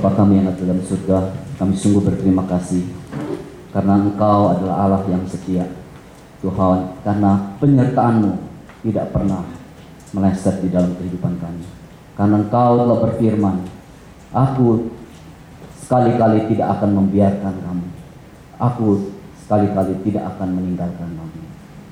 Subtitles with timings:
[0.00, 1.28] Bapa kami yang ada dalam surga,
[1.60, 2.88] kami sungguh berterima kasih
[3.68, 5.68] karena Engkau adalah Allah yang setia.
[6.40, 8.32] Tuhan, karena penyertaan-Mu
[8.80, 9.44] tidak pernah
[10.16, 11.68] meleset di dalam kehidupan kami.
[12.16, 13.56] Karena Engkau telah berfirman,
[14.32, 14.88] Aku
[15.84, 17.86] sekali-kali tidak akan membiarkan kamu.
[18.56, 21.40] Aku sekali-kali tidak akan meninggalkan kamu.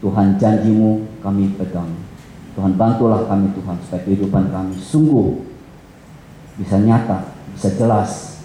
[0.00, 1.92] Tuhan janjimu kami pegang.
[2.56, 5.44] Tuhan bantulah kami Tuhan supaya kehidupan kami sungguh
[6.56, 8.38] bisa nyata bisa jelas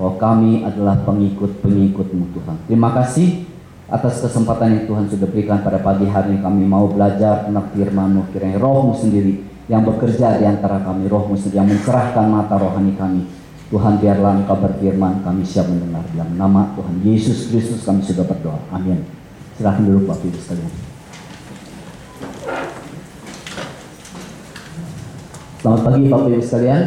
[0.00, 2.56] bahwa kami adalah pengikut-pengikutmu Tuhan.
[2.64, 3.44] Terima kasih
[3.92, 6.40] atas kesempatan yang Tuhan sudah berikan pada pagi hari ini.
[6.40, 11.60] Kami mau belajar tentang firman-Mu kiranya rohmu sendiri yang bekerja di antara kami rohmu sendiri
[11.60, 13.28] yang mencerahkan mata rohani kami.
[13.68, 18.56] Tuhan biarlah engkau berfirman kami siap mendengar dalam nama Tuhan Yesus Kristus kami sudah berdoa.
[18.72, 19.04] Amin.
[19.60, 20.72] Silahkan dulu Pak Ibu sekalian.
[25.60, 26.82] Selamat pagi Bapak Ibu sekalian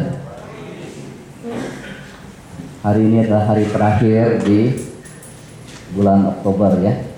[2.82, 4.74] Hari ini adalah hari terakhir di
[5.94, 7.14] bulan Oktober ya.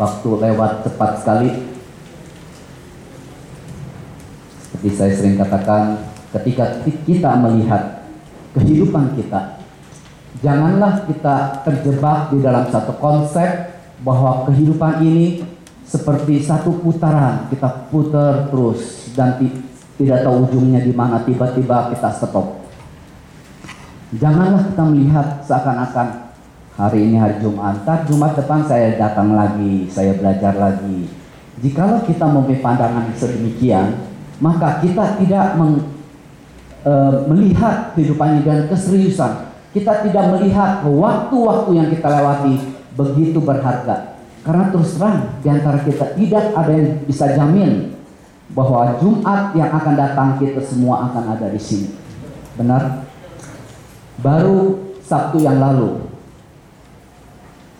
[0.00, 1.52] Waktu lewat cepat sekali.
[4.64, 6.00] Seperti saya sering katakan,
[6.32, 8.08] ketika kita melihat
[8.56, 9.60] kehidupan kita,
[10.40, 15.44] janganlah kita terjebak di dalam satu konsep bahwa kehidupan ini
[15.84, 19.36] seperti satu putaran, kita putar terus dan
[20.00, 22.59] tidak tahu ujungnya di mana tiba-tiba kita stop
[24.10, 26.34] Janganlah kita melihat seakan-akan
[26.74, 31.06] hari ini hari Jumat, ntar Jumat depan saya datang lagi, saya belajar lagi.
[31.62, 34.02] Jikalau kita mempunyai pandangan sedemikian,
[34.42, 35.94] maka kita tidak meng,
[36.82, 36.92] e,
[37.30, 39.52] melihat kehidupan dengan keseriusan.
[39.70, 42.54] Kita tidak melihat waktu-waktu yang kita lewati
[42.98, 44.18] begitu berharga.
[44.42, 47.94] Karena terus terang di antara kita tidak ada yang bisa jamin
[48.50, 51.94] bahwa Jumat yang akan datang kita semua akan ada di sini.
[52.58, 53.09] Benar?
[54.20, 56.04] Baru Sabtu yang lalu,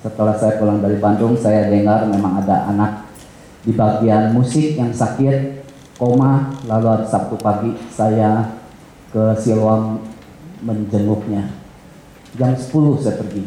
[0.01, 3.12] setelah saya pulang dari Bandung, saya dengar memang ada anak
[3.61, 5.69] di bagian musik yang sakit,
[6.00, 8.56] koma, lalu hari Sabtu pagi saya
[9.12, 10.00] ke Siloam
[10.65, 11.53] menjenguknya.
[12.41, 13.45] Jam 10 saya pergi.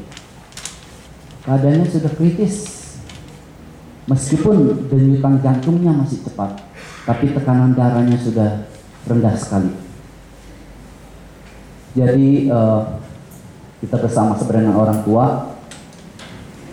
[1.50, 2.56] Keadaannya sudah kritis.
[4.03, 6.59] Meskipun denyutan jantungnya masih cepat,
[7.08, 8.68] tapi tekanan darahnya sudah
[9.08, 9.83] rendah sekali.
[11.94, 12.81] Jadi uh,
[13.84, 15.54] kita bersama dengan orang tua.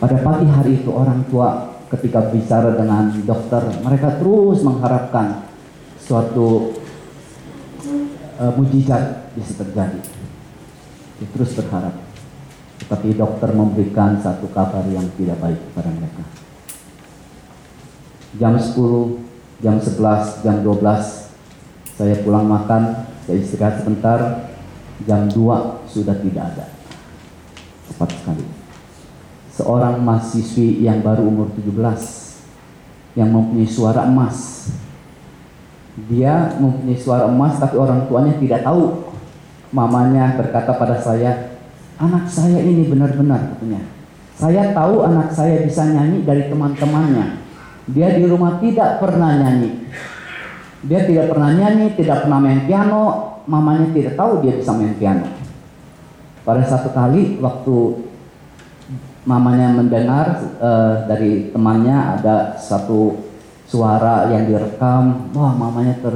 [0.01, 5.45] Pada pagi hari itu orang tua ketika bicara dengan dokter, mereka terus mengharapkan
[6.01, 6.73] suatu
[8.41, 10.01] uh, mujizat bisa terjadi.
[11.21, 11.93] Dia terus berharap.
[12.81, 16.25] Tetapi dokter memberikan satu kabar yang tidak baik kepada mereka.
[18.41, 18.73] Jam 10,
[19.61, 21.21] jam 11, jam 12
[22.01, 24.50] saya pulang makan, saya istirahat sebentar,
[25.05, 26.67] jam 2 sudah tidak ada.
[27.91, 28.45] Cepat sekali.
[29.51, 34.71] Seorang mahasiswi yang baru umur 17 yang mempunyai suara emas.
[36.09, 39.11] Dia mempunyai suara emas tapi orang tuanya tidak tahu.
[39.71, 41.61] Mamanya berkata pada saya,
[42.01, 43.87] anak saya ini benar-benar katanya.
[44.35, 47.45] Saya tahu anak saya bisa nyanyi dari teman-temannya.
[47.93, 49.85] Dia di rumah tidak pernah nyanyi.
[50.81, 55.27] Dia tidak pernah nyanyi, tidak pernah main piano, mamanya tidak tahu dia bisa main piano.
[56.47, 58.07] Pada satu kali waktu
[59.27, 63.27] mamanya mendengar uh, dari temannya ada satu
[63.67, 66.15] suara yang direkam, wah mamanya ter,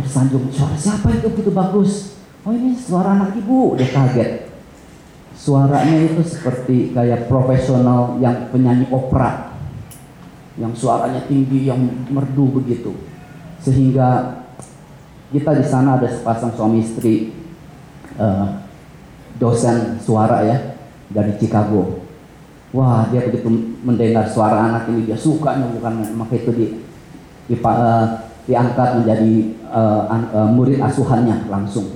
[0.00, 2.16] tersanjung, suara siapa itu begitu bagus?
[2.42, 4.48] Oh ini suara anak ibu, dia kaget.
[5.36, 9.52] Suaranya itu seperti kayak profesional yang penyanyi opera,
[10.56, 12.96] yang suaranya tinggi, yang merdu begitu,
[13.60, 14.42] sehingga
[15.36, 17.28] kita di sana ada sepasang suami istri
[18.16, 18.56] uh,
[19.36, 20.56] dosen suara ya
[21.12, 22.00] dari Chicago.
[22.72, 23.52] Wah dia begitu
[23.84, 26.66] mendengar suara anak ini dia suka bukan maka itu di,
[27.52, 29.32] di uh, diangkat menjadi
[29.68, 31.92] uh, uh, murid asuhannya langsung.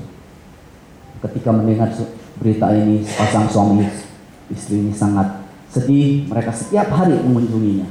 [1.24, 1.88] Ketika mendengar
[2.36, 3.88] berita ini sepasang suami
[4.52, 6.28] istri ini sangat sedih.
[6.28, 7.88] Mereka setiap hari mengunjunginya.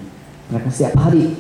[0.54, 1.34] Mereka setiap hari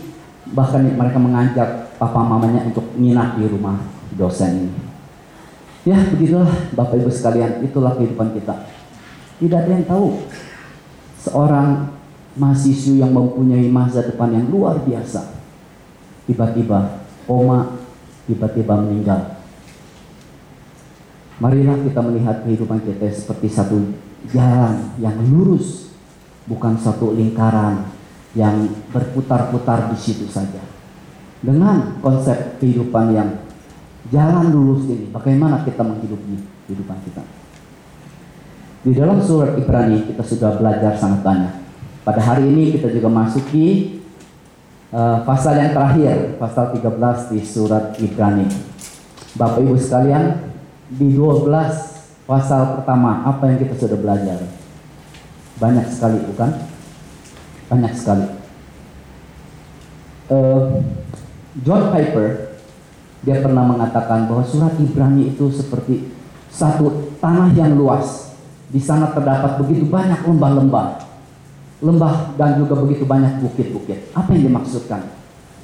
[0.49, 1.69] bahkan mereka mengajak
[2.01, 4.73] papa mamanya untuk nginap di rumah dosen.
[5.87, 8.67] Ya begitulah Bapak Ibu sekalian, itulah kehidupan kita.
[9.39, 10.27] Tidak ada yang tahu
[11.23, 11.95] seorang
[12.35, 15.39] mahasiswa yang mempunyai masa depan yang luar biasa.
[16.27, 17.79] Tiba-tiba koma,
[18.29, 19.39] tiba-tiba meninggal.
[21.39, 23.79] Marilah kita melihat kehidupan kita seperti satu
[24.35, 25.95] jalan yang lurus,
[26.43, 27.87] bukan satu lingkaran
[28.35, 30.61] yang berputar-putar di situ saja
[31.39, 33.29] dengan konsep kehidupan yang
[34.09, 37.21] jalan lurus ini, bagaimana kita menghidupi kehidupan kita.
[38.79, 41.53] Di dalam surat Ibrani kita sudah belajar sangat banyak.
[42.01, 43.99] Pada hari ini kita juga masuki
[44.89, 48.47] uh, pasal yang terakhir, pasal 13 di surat Ibrani.
[49.37, 50.41] Bapak Ibu sekalian,
[50.89, 51.45] di 12
[52.25, 54.41] pasal pertama apa yang kita sudah belajar?
[55.61, 56.49] Banyak sekali bukan?
[57.69, 58.25] Banyak sekali.
[60.29, 60.81] Uh,
[61.61, 62.48] John Piper
[63.19, 66.07] dia pernah mengatakan bahwa surat Ibrani itu seperti
[66.47, 68.31] satu tanah yang luas.
[68.69, 70.87] Di sana terdapat begitu banyak lembah-lembah.
[71.83, 74.13] Lembah dan juga begitu banyak bukit-bukit.
[74.15, 75.01] Apa yang dimaksudkan?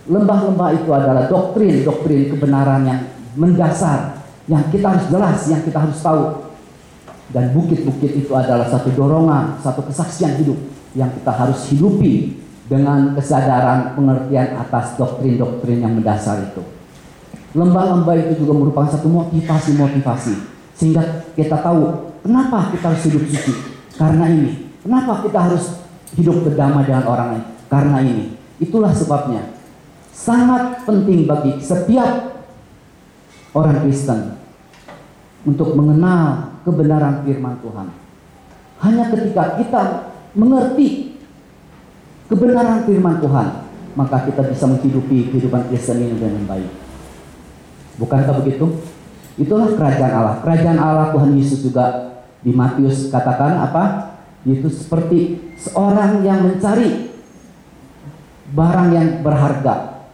[0.05, 2.99] Lembah-lembah itu adalah doktrin-doktrin kebenaran yang
[3.39, 4.21] mendasar.
[4.45, 6.23] Yang kita harus jelas, yang kita harus tahu.
[7.33, 10.59] Dan bukit-bukit itu adalah satu dorongan, satu kesaksian hidup
[10.93, 16.61] yang kita harus hidupi dengan kesadaran pengertian atas doktrin-doktrin yang mendasar itu.
[17.55, 20.33] Lembah-lembah itu juga merupakan satu motivasi-motivasi
[20.75, 23.53] sehingga kita tahu kenapa kita harus hidup suci.
[23.95, 24.75] Karena ini.
[24.83, 25.81] Kenapa kita harus
[26.13, 27.45] hidup berdamai dengan orang lain?
[27.71, 28.35] Karena ini.
[28.59, 29.55] Itulah sebabnya
[30.11, 32.43] sangat penting bagi setiap
[33.55, 34.35] orang Kristen
[35.47, 37.87] untuk mengenal kebenaran firman Tuhan.
[38.83, 39.83] Hanya ketika kita
[40.35, 41.17] mengerti
[42.27, 43.47] kebenaran firman Tuhan,
[43.95, 46.84] maka kita bisa menghidupi kehidupan Kristen ini dengan baik.
[47.95, 48.83] Bukankah begitu?
[49.35, 50.35] Itulah kerajaan Allah.
[50.43, 53.83] Kerajaan Allah Tuhan Yesus juga di Matius katakan apa?
[54.45, 57.11] Itu seperti seorang yang mencari
[58.53, 60.05] barang yang berharga.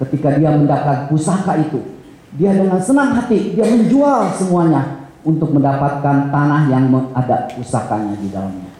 [0.00, 1.82] Ketika dia mendapat pusaka itu,
[2.38, 8.72] dia dengan senang hati dia menjual semuanya untuk mendapatkan tanah yang ada pusakanya di dalamnya.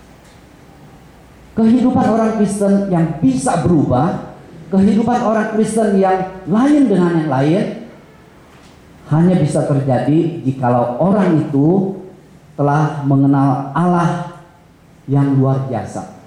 [1.52, 4.29] Kehidupan orang Kristen yang bisa berubah,
[4.70, 7.64] kehidupan orang Kristen yang lain dengan yang lain
[9.10, 11.98] hanya bisa terjadi jikalau orang itu
[12.54, 14.38] telah mengenal Allah
[15.10, 16.22] yang luar biasa.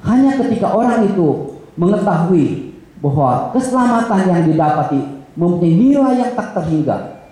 [0.00, 2.72] Hanya ketika orang itu mengetahui
[3.04, 5.00] bahwa keselamatan yang didapati
[5.36, 7.28] mempunyai nilai yang tak terhingga,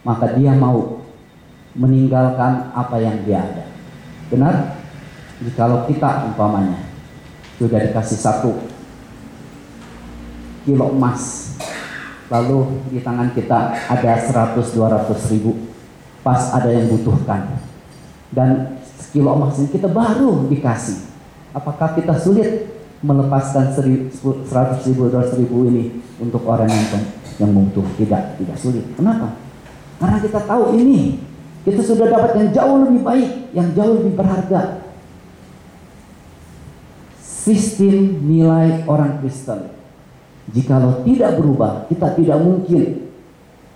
[0.00, 1.04] maka dia mau
[1.76, 3.64] meninggalkan apa yang dia ada.
[4.32, 4.80] Benar?
[5.44, 6.80] Jikalau kita umpamanya
[7.60, 8.73] sudah dikasih satu
[10.64, 11.54] kilo emas,
[12.32, 14.12] lalu di tangan kita ada
[14.56, 15.70] 100-200 ribu,
[16.24, 17.60] pas ada yang butuhkan,
[18.32, 21.12] dan sekilo emas ini kita baru dikasih.
[21.54, 22.66] Apakah kita sulit
[23.04, 24.10] melepaskan 100
[24.88, 27.04] ribu, 200 ribu ini untuk orang yang
[27.36, 28.84] yang membutuh tidak tidak sulit.
[28.96, 29.36] Kenapa?
[30.00, 31.20] Karena kita tahu ini
[31.64, 34.84] kita sudah dapat yang jauh lebih baik, yang jauh lebih berharga.
[37.20, 39.68] Sistem nilai orang Kristen,
[40.52, 43.12] jikalau tidak berubah, kita tidak mungkin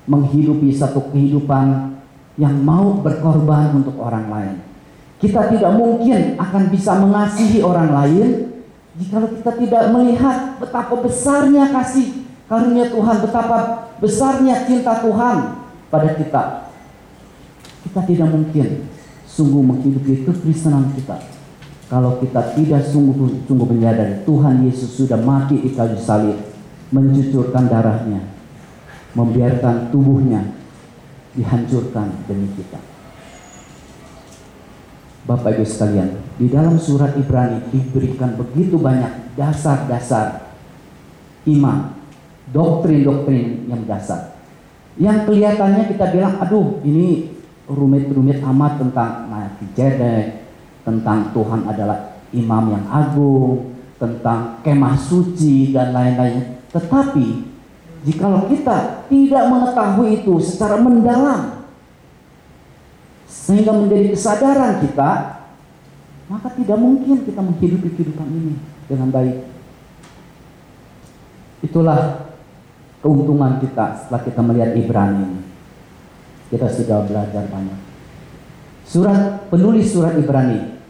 [0.09, 1.97] menghidupi satu kehidupan
[2.37, 4.57] yang mau berkorban untuk orang lain.
[5.19, 8.29] Kita tidak mungkin akan bisa mengasihi orang lain
[8.99, 13.59] jika kita tidak melihat betapa besarnya kasih karunia Tuhan, betapa
[13.99, 15.37] besarnya cinta Tuhan
[15.91, 16.43] pada kita,
[17.87, 18.87] kita tidak mungkin
[19.27, 21.19] sungguh menghidupi kekristenan kita
[21.89, 26.37] kalau kita tidak sungguh-sungguh menyadari Tuhan Yesus sudah mati di kayu salib,
[26.89, 28.23] mencucurkan darahnya,
[29.13, 30.57] membiarkan tubuhnya
[31.37, 32.81] dihancurkan demi kita.
[35.29, 40.57] Bapak Ibu sekalian, di dalam surat Ibrani diberikan begitu banyak dasar-dasar
[41.45, 41.93] iman,
[42.49, 44.41] doktrin-doktrin yang dasar.
[44.97, 47.37] Yang kelihatannya kita bilang, aduh ini
[47.69, 50.49] rumit-rumit amat tentang Melkisedek,
[50.83, 56.58] tentang Tuhan adalah imam yang agung, tentang kemah suci dan lain-lain.
[56.69, 57.27] Tetapi
[58.05, 61.65] jikalau kita tidak mengetahui itu secara mendalam,
[63.29, 65.11] sehingga menjadi kesadaran kita,
[66.29, 69.37] maka tidak mungkin kita menghidupi kehidupan ini dengan baik.
[71.65, 72.29] Itulah
[73.01, 75.43] keuntungan kita setelah kita melihat Ibrani ini.
[76.49, 77.81] Kita sudah belajar banyak.
[78.89, 80.81] Surat penulis surat Ibrani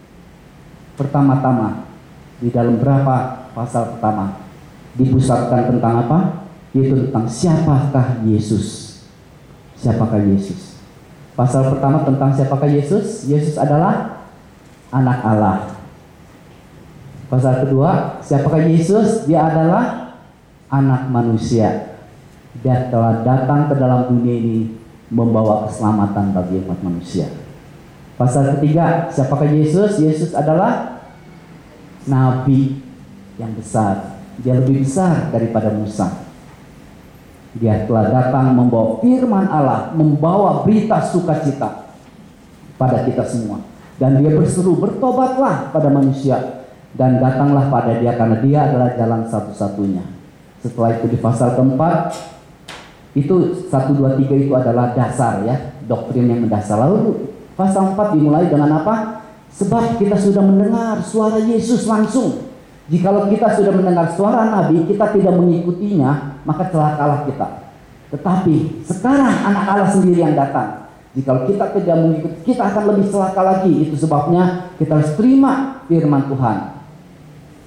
[0.95, 1.87] pertama-tama
[2.39, 4.48] di dalam berapa pasal pertama
[4.99, 6.19] dipusatkan tentang apa?
[6.75, 8.99] Yaitu tentang siapakah Yesus.
[9.79, 10.83] Siapakah Yesus?
[11.39, 13.31] Pasal pertama tentang siapakah Yesus?
[13.31, 14.27] Yesus adalah
[14.91, 15.59] anak Allah.
[17.31, 19.31] Pasal kedua, siapakah Yesus?
[19.31, 20.19] Dia adalah
[20.67, 21.95] anak manusia.
[22.59, 24.59] Dia telah datang ke dalam dunia ini
[25.15, 27.31] membawa keselamatan bagi umat manusia.
[28.19, 30.03] Pasal ketiga, siapakah Yesus?
[30.03, 30.99] Yesus adalah
[32.11, 32.83] nabi
[33.39, 34.18] yang besar.
[34.43, 36.27] Dia lebih besar daripada Musa.
[37.59, 41.91] Dia telah datang membawa firman Allah, membawa berita sukacita
[42.79, 43.59] pada kita semua.
[43.99, 46.63] Dan dia berseru, bertobatlah pada manusia
[46.95, 50.07] dan datanglah pada dia karena dia adalah jalan satu-satunya.
[50.63, 52.15] Setelah itu di pasal keempat,
[53.19, 56.79] itu satu dua tiga itu adalah dasar ya, doktrin yang mendasar.
[56.79, 59.27] Lalu pasal 4 dimulai dengan apa?
[59.51, 62.48] Sebab kita sudah mendengar suara Yesus langsung.
[62.89, 67.69] Jikalau kita sudah mendengar suara Nabi, kita tidak mengikutinya, maka celakalah kita.
[68.09, 70.89] Tetapi sekarang anak Allah sendiri yang datang.
[71.13, 73.73] Jika kita tidak mengikuti, kita akan lebih celaka lagi.
[73.85, 76.59] Itu sebabnya kita harus terima firman Tuhan.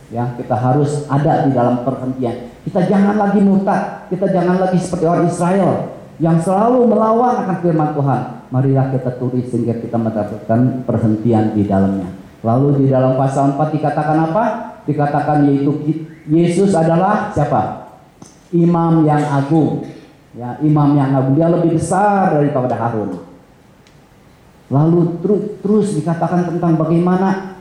[0.10, 2.50] Ya, kita harus ada di dalam perhentian.
[2.66, 7.90] Kita jangan lagi murtad, kita jangan lagi seperti orang Israel yang selalu melawan akan firman
[7.98, 8.22] Tuhan.
[8.54, 12.10] Marilah kita tulis sehingga kita mendapatkan perhentian di dalamnya.
[12.42, 14.44] Lalu di dalam pasal 4 dikatakan apa?
[14.86, 15.72] Dikatakan yaitu
[16.30, 17.94] Yesus adalah siapa?
[18.52, 19.86] Imam yang agung.
[20.32, 23.20] Ya, imam yang agung dia lebih besar daripada Harun.
[24.72, 27.60] Lalu terus, terus dikatakan tentang bagaimana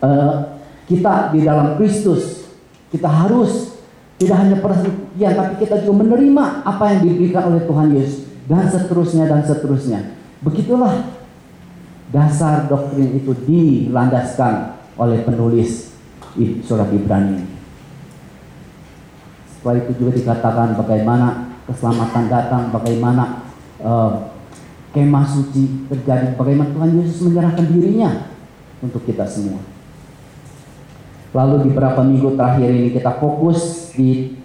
[0.00, 0.56] uh,
[0.88, 2.48] kita di dalam Kristus
[2.88, 3.76] kita harus
[4.16, 9.24] tidak hanya perhatian tapi kita juga menerima apa yang diberikan oleh Tuhan Yesus dan seterusnya
[9.28, 10.00] dan seterusnya.
[10.40, 11.20] Begitulah
[12.12, 15.91] dasar doktrin itu dilandaskan oleh penulis
[16.64, 17.44] surat Ibrani.
[19.48, 23.46] Setelah itu juga dikatakan bagaimana keselamatan datang, bagaimana
[23.78, 24.32] uh,
[24.90, 28.10] kemah suci terjadi bagaimana Tuhan Yesus menyerahkan dirinya
[28.82, 29.62] untuk kita semua.
[31.32, 34.36] Lalu di beberapa minggu terakhir ini kita fokus di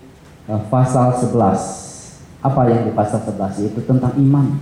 [0.48, 1.34] uh, pasal 11.
[2.46, 4.56] Apa yang di pasal 11 itu tentang iman.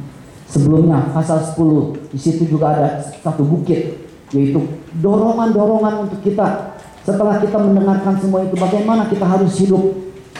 [0.49, 4.57] Sebelumnya pasal 10 di situ juga ada satu bukit yaitu
[5.03, 6.74] dorongan-dorongan untuk kita
[7.05, 9.93] setelah kita mendengarkan semua itu bagaimana kita harus hidup?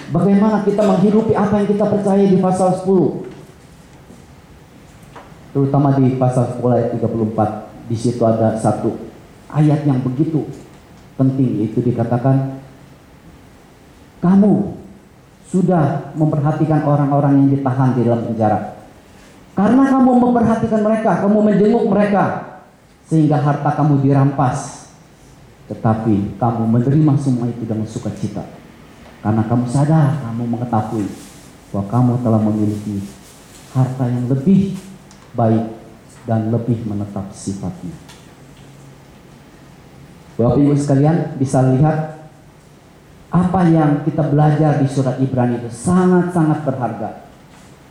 [0.10, 3.26] Bagaimana kita menghidupi apa yang kita percaya di pasal 10
[5.56, 8.92] terutama di pasal 10 ayat 34 di situ ada satu
[9.48, 10.44] ayat yang begitu
[11.16, 12.60] penting yaitu dikatakan
[14.20, 14.76] kamu
[15.48, 18.76] sudah memperhatikan orang-orang yang ditahan di dalam penjara.
[19.56, 22.24] Karena kamu memperhatikan mereka kamu menjenguk mereka
[23.08, 24.85] sehingga harta kamu dirampas
[25.66, 28.46] tetapi kamu menerima semua itu dengan sukacita
[29.26, 31.08] karena kamu sadar kamu mengetahui
[31.74, 32.96] bahwa kamu telah memiliki
[33.74, 34.78] harta yang lebih
[35.36, 35.66] baik
[36.24, 37.94] dan lebih menetap sifatnya.
[40.36, 42.28] Bapak Ibu sekalian bisa lihat
[43.32, 47.28] apa yang kita belajar di surat Ibrani itu sangat-sangat berharga.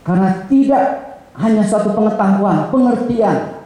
[0.05, 0.85] Karena tidak
[1.37, 3.65] hanya satu pengetahuan, pengertian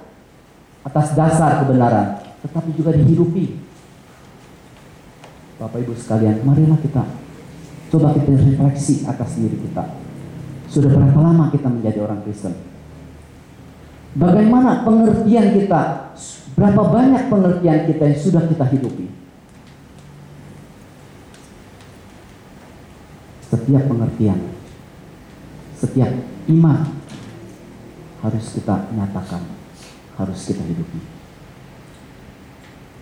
[0.83, 3.68] atas dasar kebenaran, tetapi juga dihidupi.
[5.59, 7.03] Bapak Ibu sekalian, marilah kita
[7.91, 9.91] coba kita refleksi atas diri kita.
[10.71, 12.55] Sudah berapa lama kita menjadi orang Kristen?
[14.15, 16.15] Bagaimana pengertian kita?
[16.55, 19.11] Berapa banyak pengertian kita yang sudah kita hidupi?
[23.51, 24.39] Setiap pengertian,
[25.75, 26.09] setiap
[26.47, 26.79] iman
[28.23, 29.43] harus kita nyatakan,
[30.15, 31.18] harus kita hidupi.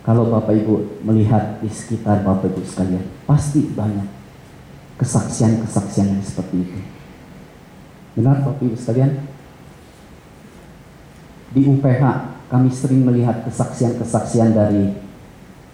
[0.07, 4.07] Kalau Bapak Ibu melihat di sekitar Bapak Ibu sekalian, pasti banyak
[4.95, 6.79] kesaksian-kesaksian yang seperti itu.
[8.15, 9.35] Benar Bapak Ibu sekalian?
[11.57, 12.03] di UPH
[12.51, 14.91] kami sering melihat kesaksian-kesaksian dari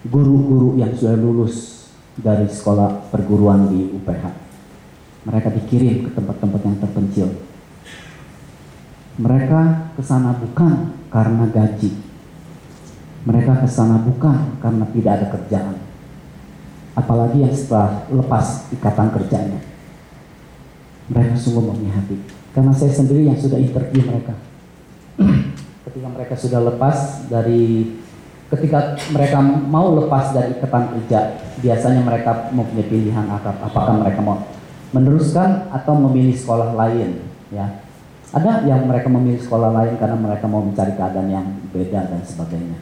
[0.07, 4.23] guru-guru yang sudah lulus dari sekolah perguruan di UPH.
[5.27, 7.27] Mereka dikirim ke tempat-tempat yang terpencil.
[9.17, 9.61] Mereka
[9.99, 12.12] ke sana bukan karena gaji.
[13.23, 15.77] Mereka ke sana bukan karena tidak ada kerjaan.
[16.93, 19.59] Apalagi yang setelah lepas ikatan kerjanya.
[21.07, 22.17] Mereka sungguh memihati.
[22.53, 24.35] Karena saya sendiri yang sudah interview mereka
[25.89, 27.93] ketika mereka sudah lepas dari
[28.49, 31.19] ketika mereka mau lepas dari ikatan kerja
[31.61, 34.45] biasanya mereka mempunyai pilihan apakah mereka mau
[34.93, 37.17] meneruskan atau memilih sekolah lain
[37.49, 37.81] ya
[38.33, 42.77] ada yang mereka memilih sekolah lain karena mereka mau mencari keadaan yang beda dan sebagainya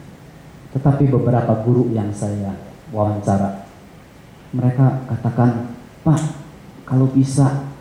[0.72, 2.56] tetapi beberapa guru yang saya
[2.92, 3.68] wawancara
[4.52, 6.20] mereka katakan pak
[6.84, 7.72] kalau bisa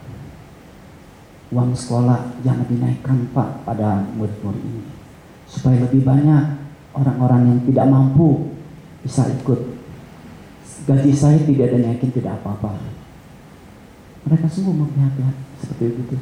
[1.52, 4.84] uang sekolah jangan dinaikkan pak pada murid-murid ini
[5.52, 6.62] supaya lebih banyak
[6.96, 8.52] orang-orang yang tidak mampu
[9.04, 9.60] bisa ikut.
[10.82, 12.74] Gaji saya tidak ada naikin tidak apa-apa.
[14.26, 15.14] Mereka sungguh memihak
[15.62, 16.18] seperti itu.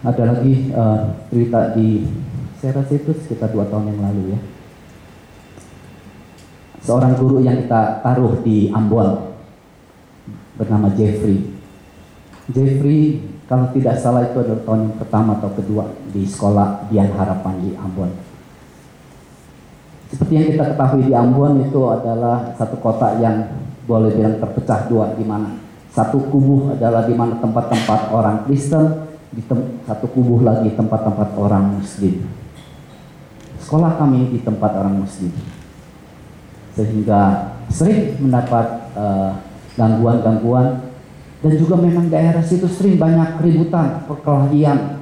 [0.00, 2.08] Ada lagi uh, cerita di
[2.56, 4.40] saya itu sekitar dua tahun yang lalu ya.
[6.80, 9.36] Seorang guru yang kita taruh di Ambon
[10.56, 11.52] bernama Jeffrey.
[12.48, 15.82] Jeffrey Kalau tidak salah itu adalah tahun yang pertama atau kedua
[16.14, 18.14] di sekolah Dian Harapan di Ambon.
[20.06, 23.50] Seperti yang kita ketahui di Ambon itu adalah satu kota yang
[23.90, 25.58] boleh bilang terpecah dua di mana
[25.90, 29.42] satu kubu adalah di mana tempat-tempat orang Kristen, di
[29.86, 32.26] satu kubu lagi tempat-tempat orang Muslim.
[33.62, 35.30] Sekolah kami di tempat orang Muslim,
[36.74, 38.66] sehingga sering mendapat
[38.98, 39.32] eh,
[39.78, 40.90] gangguan-gangguan uh,
[41.40, 45.00] dan juga memang daerah situ sering banyak keributan, perkelahian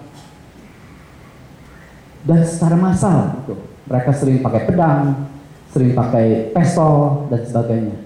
[2.28, 3.56] dan secara massal gitu.
[3.88, 5.32] Mereka sering pakai pedang,
[5.72, 7.96] sering pakai pistol dan sebagainya.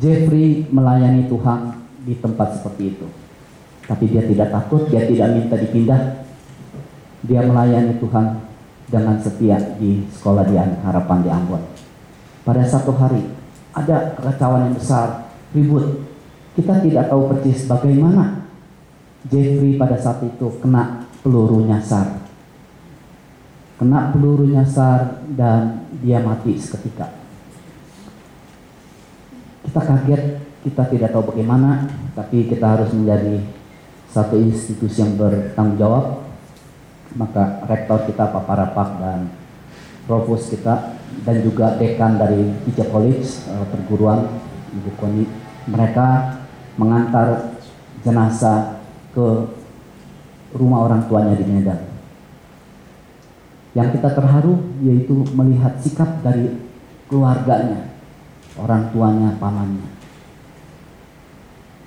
[0.00, 1.76] Jeffrey melayani Tuhan
[2.08, 3.06] di tempat seperti itu.
[3.90, 6.22] Tapi dia tidak takut, dia tidak minta dipindah.
[7.26, 8.38] Dia melayani Tuhan
[8.86, 11.62] dengan setia di sekolah di harapan di Ambon.
[12.46, 13.26] Pada satu hari
[13.74, 16.06] ada kekacauan yang besar, ribut.
[16.54, 18.46] Kita tidak tahu persis bagaimana
[19.26, 22.22] Jeffrey pada saat itu kena peluru nyasar.
[23.78, 27.10] Kena peluru nyasar dan dia mati seketika.
[29.66, 30.22] Kita kaget
[30.60, 33.40] kita tidak tahu bagaimana, tapi kita harus menjadi
[34.10, 36.04] satu institusi yang bertanggung jawab.
[37.10, 39.34] Maka rektor kita Pak Parapak dan
[40.06, 40.94] provos kita
[41.26, 44.30] dan juga dekan dari Ija College eh, perguruan
[44.70, 45.26] Ibu Koni
[45.66, 46.38] mereka
[46.78, 47.58] mengantar
[48.06, 48.78] jenazah
[49.10, 49.26] ke
[50.54, 51.80] rumah orang tuanya di Medan.
[53.74, 56.58] Yang kita terharu yaitu melihat sikap dari
[57.06, 57.94] keluarganya,
[58.58, 59.86] orang tuanya, pamannya.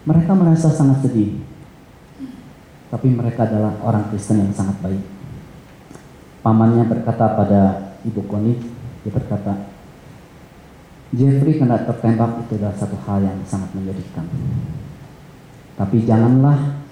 [0.04, 1.53] Mereka merasa sangat sedih.
[2.94, 5.02] Tapi mereka adalah orang Kristen yang sangat baik.
[6.46, 7.62] Pamannya berkata pada
[8.06, 8.54] Ibu Koni,
[9.02, 9.74] dia berkata,
[11.10, 14.30] Jeffrey kena tertembak itu adalah satu hal yang sangat menyedihkan.
[15.74, 16.86] Tapi janganlah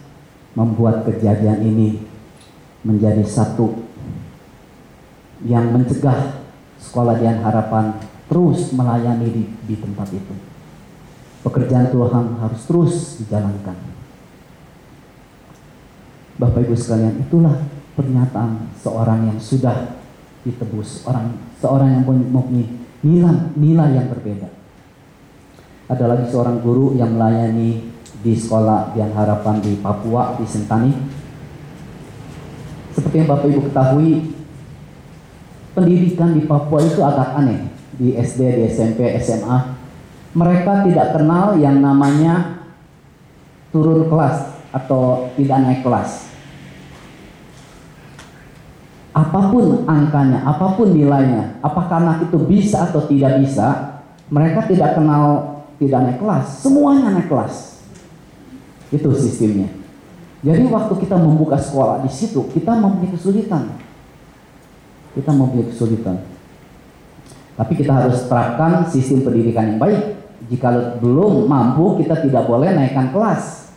[0.57, 2.01] membuat kejadian ini
[2.81, 3.85] menjadi satu
[5.45, 6.41] yang mencegah
[6.81, 7.93] sekolah Dian Harapan
[8.25, 10.33] terus melayani di, di tempat itu
[11.41, 14.00] pekerjaan Tuhan harus terus dijalankan.
[16.41, 17.53] Bapak Ibu sekalian, itulah
[17.93, 20.01] pernyataan seorang yang sudah
[20.41, 22.65] ditebus, orang seorang yang mempunyai
[23.05, 24.49] nilai nilai yang berbeda.
[25.85, 27.93] Ada lagi seorang guru yang melayani
[28.25, 30.89] di sekolah yang harapan di Papua di Sentani.
[32.97, 34.33] Seperti yang Bapak Ibu ketahui,
[35.77, 37.69] pendidikan di Papua itu agak aneh
[38.01, 39.77] di SD, di SMP, SMA
[40.31, 42.63] mereka tidak kenal yang namanya
[43.75, 46.30] turun kelas atau tidak naik kelas.
[49.11, 53.99] Apa pun angkanya, apa pun nilainya, apakah anak itu bisa atau tidak bisa,
[54.31, 57.83] mereka tidak kenal tidak naik kelas, semuanya naik kelas.
[58.87, 59.67] Itu sistemnya.
[60.41, 63.75] Jadi waktu kita membuka sekolah di situ, kita mempunyai kesulitan.
[65.11, 66.17] Kita mempunyai kesulitan.
[67.59, 70.21] Tapi kita harus terapkan sistem pendidikan yang baik
[70.51, 73.71] jika belum mampu, kita tidak boleh naikkan kelas.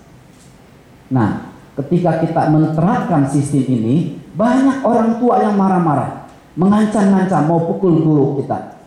[1.13, 8.25] Nah, ketika kita menerapkan sistem ini, banyak orang tua yang marah-marah, mengancam-ancam mau pukul guru
[8.43, 8.79] kita.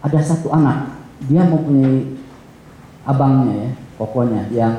[0.00, 0.96] Ada satu anak,
[1.28, 2.16] dia mempunyai
[3.04, 3.70] abangnya ya,
[4.00, 4.74] pokoknya yang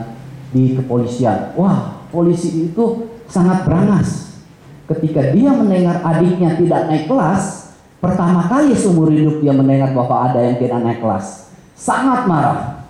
[0.50, 1.54] di kepolisian.
[1.54, 4.41] Wah, polisi itu sangat berangas.
[4.89, 10.41] Ketika dia mendengar adiknya tidak naik kelas, pertama kali seumur hidup dia mendengar bahwa ada
[10.41, 11.41] yang tidak naik kelas
[11.82, 12.86] sangat marah.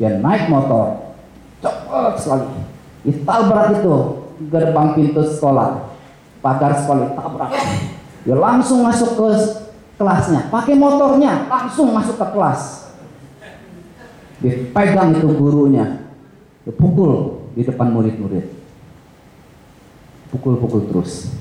[0.00, 1.14] Dia naik motor,
[1.62, 2.71] cepat sekali.
[3.02, 3.94] Ditabrak itu
[4.50, 5.90] gerbang pintu sekolah,
[6.38, 7.50] pagar sekolah tabrak.
[8.22, 9.28] Dia langsung masuk ke
[9.98, 12.94] kelasnya, pakai motornya langsung masuk ke kelas.
[14.42, 16.06] Dipegang itu gurunya,
[16.66, 18.46] dipukul di depan murid-murid.
[20.34, 21.34] Pukul-pukul terus.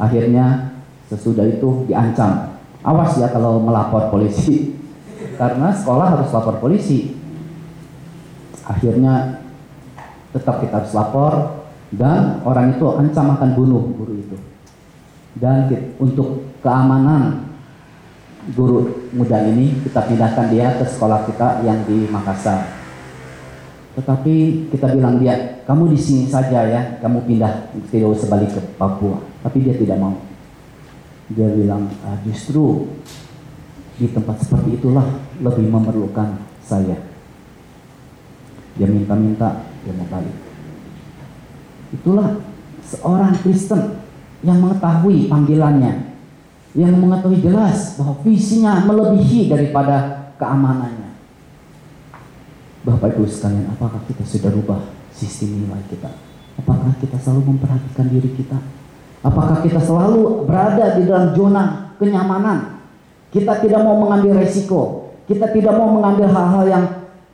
[0.00, 0.72] Akhirnya
[1.12, 2.56] sesudah itu diancam.
[2.80, 4.72] Awas ya kalau melapor polisi
[5.36, 7.12] karena sekolah harus lapor polisi.
[8.64, 9.44] Akhirnya
[10.30, 11.32] tetap kita harus lapor
[11.90, 14.36] dan orang itu ancam akan bunuh guru itu.
[15.34, 17.50] Dan untuk keamanan
[18.54, 22.80] guru muda ini kita pindahkan dia ke sekolah kita yang di Makassar.
[23.98, 28.60] Tetapi kita bilang dia, kamu di sini saja ya, kamu pindah tidak usah balik ke
[28.78, 29.18] Papua.
[29.42, 30.14] Tapi dia tidak mau.
[31.30, 32.86] Dia bilang, ah, justru
[33.98, 35.04] di tempat seperti itulah
[35.42, 36.96] lebih memerlukan saya.
[38.78, 40.36] Dia minta-minta, dia mau balik.
[41.90, 42.38] Itulah
[42.84, 44.00] seorang Kristen
[44.44, 46.16] yang mengetahui panggilannya,
[46.76, 51.10] yang mengetahui jelas bahwa visinya melebihi daripada keamanannya.
[52.80, 54.80] Bapak Ibu sekalian, apakah kita sudah rubah
[55.12, 56.08] sistem nilai kita?
[56.56, 58.56] Apakah kita selalu memperhatikan diri kita?
[59.20, 62.80] Apakah kita selalu berada di dalam zona kenyamanan?
[63.28, 65.12] Kita tidak mau mengambil resiko.
[65.28, 66.84] Kita tidak mau mengambil hal-hal yang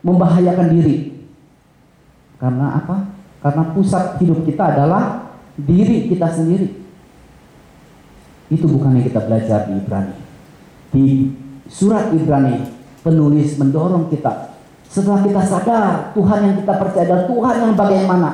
[0.03, 1.16] membahayakan diri.
[2.37, 2.97] Karena apa?
[3.41, 6.69] Karena pusat hidup kita adalah diri kita sendiri.
[8.47, 10.15] Itu bukan yang kita belajar di Ibrani.
[10.93, 11.05] Di
[11.67, 12.71] surat Ibrani,
[13.03, 18.31] penulis mendorong kita setelah kita sadar Tuhan yang kita percaya adalah Tuhan yang bagaimana.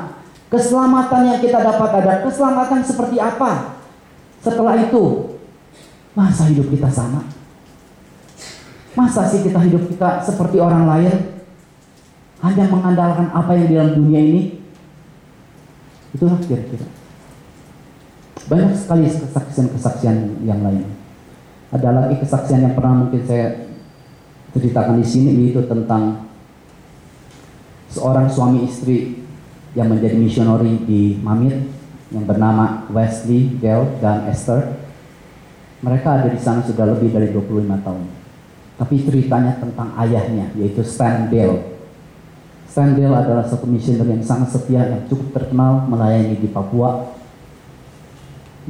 [0.53, 3.81] Keselamatan yang kita dapat ada keselamatan seperti apa?
[4.37, 5.33] Setelah itu,
[6.13, 7.25] masa hidup kita sama?
[8.93, 11.32] Masa sih kita hidup kita seperti orang lain?
[12.43, 14.41] Hanya mengandalkan apa yang di dalam dunia ini?
[16.11, 16.83] Itulah kira-kira.
[18.51, 20.83] Banyak sekali kesaksian-kesaksian yang lain.
[21.71, 23.71] Ada lagi kesaksian yang pernah mungkin saya
[24.53, 26.29] ceritakan di sini yaitu tentang
[27.89, 29.25] seorang suami istri
[29.73, 31.55] yang menjadi misionori di Mamit
[32.13, 34.77] yang bernama Wesley, Gail, dan Esther.
[35.81, 38.03] Mereka ada di sana sudah lebih dari 25 tahun.
[38.77, 41.72] Tapi ceritanya tentang ayahnya, yaitu Stan Dale.
[42.73, 47.05] Stan Dale adalah satu misioner yang sangat setia, yang cukup terkenal melayani di Papua.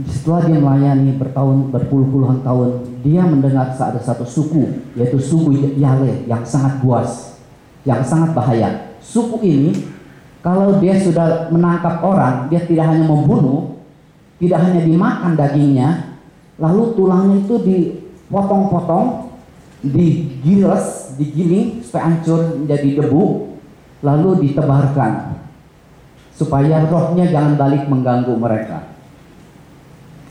[0.04, 6.44] Setelah dia melayani bertahun, berpuluh-puluhan tahun, dia mendengar ada satu suku, yaitu suku Yale yang
[6.44, 7.40] sangat buas,
[7.88, 8.92] yang sangat bahaya.
[9.00, 9.72] Suku ini
[10.44, 13.80] kalau dia sudah menangkap orang, dia tidak hanya membunuh,
[14.36, 16.20] tidak hanya dimakan dagingnya,
[16.60, 19.32] lalu tulangnya itu dipotong-potong,
[19.80, 23.53] digiles, digiling supaya hancur menjadi debu,
[24.04, 25.40] lalu ditebarkan
[26.36, 28.92] supaya rohnya jangan balik mengganggu mereka.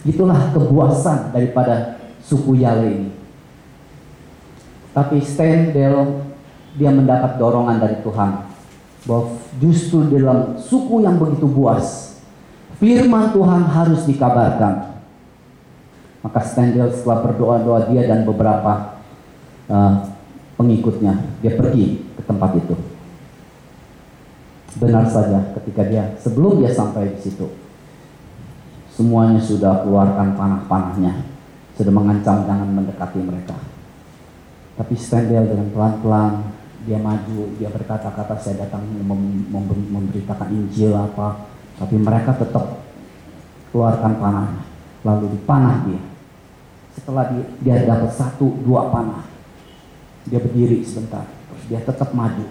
[0.05, 3.11] Itulah kebuasan daripada suku Yale ini.
[4.93, 6.21] Tapi Stendel
[6.77, 8.53] dia mendapat dorongan dari Tuhan
[9.09, 12.19] bahwa justru dalam suku yang begitu buas
[12.79, 14.95] firman Tuhan harus dikabarkan
[16.23, 19.03] maka Stendel setelah berdoa-doa dia dan beberapa
[19.67, 20.07] uh,
[20.55, 22.75] pengikutnya dia pergi ke tempat itu
[24.81, 27.45] benar saja ketika dia sebelum dia sampai di situ
[28.93, 31.33] semuanya sudah keluarkan panah-panahnya
[31.77, 33.57] sudah mengancam jangan mendekati mereka.
[34.77, 36.33] Tapi Stendel dengan pelan-pelan
[36.83, 41.47] dia maju, dia berkata-kata saya datang mem mem memberitakan Injil apa,
[41.79, 42.83] tapi mereka tetap
[43.71, 44.63] keluarkan panahnya,
[45.07, 46.03] lalu dipanah dia.
[46.93, 49.25] Setelah dia, dia dapat satu dua panah,
[50.29, 52.47] dia berdiri sebentar, terus dia tetap maju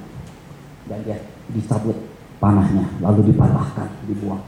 [0.90, 1.98] dan dia dicabut
[2.42, 4.42] panahnya, lalu dipatahkan, dibuang.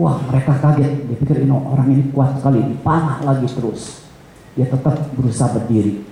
[0.00, 4.02] Wah mereka kaget, dia pikir ini orang ini kuat sekali, dipanah lagi terus.
[4.56, 6.02] Dia tetap berusaha berdiri,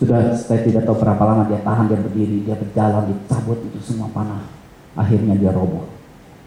[0.00, 4.08] Sudah saya tidak tahu berapa lama dia tahan, dia berdiri, dia berjalan, dicabut itu semua
[4.08, 4.48] panah.
[4.96, 5.84] Akhirnya dia roboh.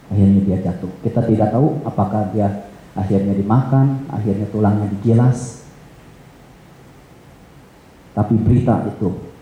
[0.10, 0.90] Akhirnya dia jatuh.
[1.06, 2.66] Kita tidak tahu apakah dia
[2.98, 5.70] akhirnya dimakan, akhirnya tulangnya digilas.
[8.18, 9.33] Tapi berita itu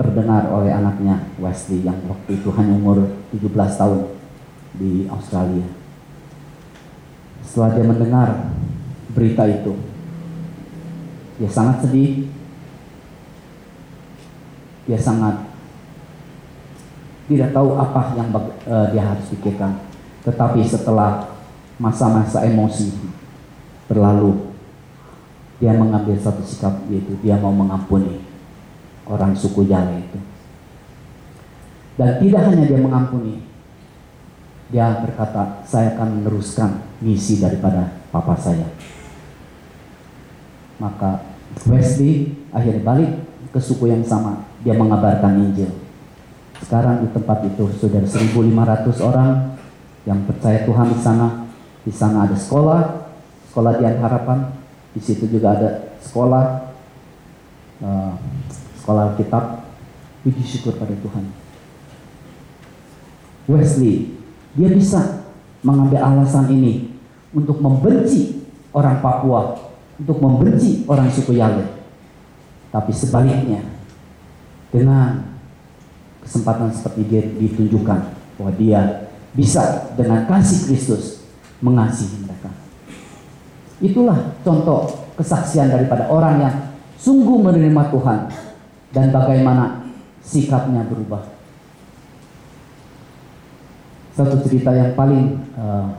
[0.00, 3.04] terdengar oleh anaknya Wesley yang waktu itu hanya umur
[3.36, 4.08] 17 tahun
[4.80, 5.68] di Australia.
[7.44, 8.28] Setelah dia mendengar
[9.12, 9.76] berita itu,
[11.36, 12.32] dia sangat sedih,
[14.88, 15.36] dia sangat
[17.28, 19.84] tidak tahu apa yang uh, dia harus pikirkan.
[20.24, 21.28] Tetapi setelah
[21.76, 22.88] masa-masa emosi
[23.84, 24.48] berlalu,
[25.60, 28.19] dia mengambil satu sikap yaitu dia mau mengampuni
[29.10, 30.18] orang suku Jale itu.
[31.98, 33.44] Dan tidak hanya dia mengampuni,
[34.70, 38.70] dia berkata, saya akan meneruskan misi daripada papa saya.
[40.80, 41.26] Maka
[41.66, 43.12] Wesley akhirnya balik
[43.50, 44.46] ke suku yang sama.
[44.62, 45.74] Dia mengabarkan Injil.
[46.62, 48.32] Sekarang di tempat itu sudah 1.500
[49.02, 49.58] orang
[50.06, 51.28] yang percaya Tuhan di sana.
[51.80, 53.10] Di sana ada sekolah,
[53.50, 54.38] sekolah di harapan.
[54.94, 55.70] Di situ juga ada
[56.02, 56.44] sekolah,
[57.82, 58.12] uh,
[58.90, 59.44] sekolah kitab.
[60.20, 61.24] Puji syukur pada Tuhan.
[63.48, 64.20] Wesley,
[64.52, 65.24] dia bisa
[65.64, 66.92] mengambil alasan ini
[67.32, 71.72] untuk membenci orang Papua untuk membenci orang suku Yale.
[72.68, 73.64] Tapi sebaliknya,
[74.68, 75.24] dengan
[76.20, 78.00] kesempatan seperti dia ditunjukkan
[78.36, 81.24] bahwa dia bisa dengan kasih Kristus
[81.64, 82.52] mengasihi mereka.
[83.80, 84.84] Itulah contoh
[85.16, 86.54] kesaksian daripada orang yang
[87.00, 88.49] sungguh menerima Tuhan
[88.90, 89.86] dan bagaimana
[90.22, 91.22] sikapnya berubah.
[94.14, 95.94] Satu cerita yang paling uh,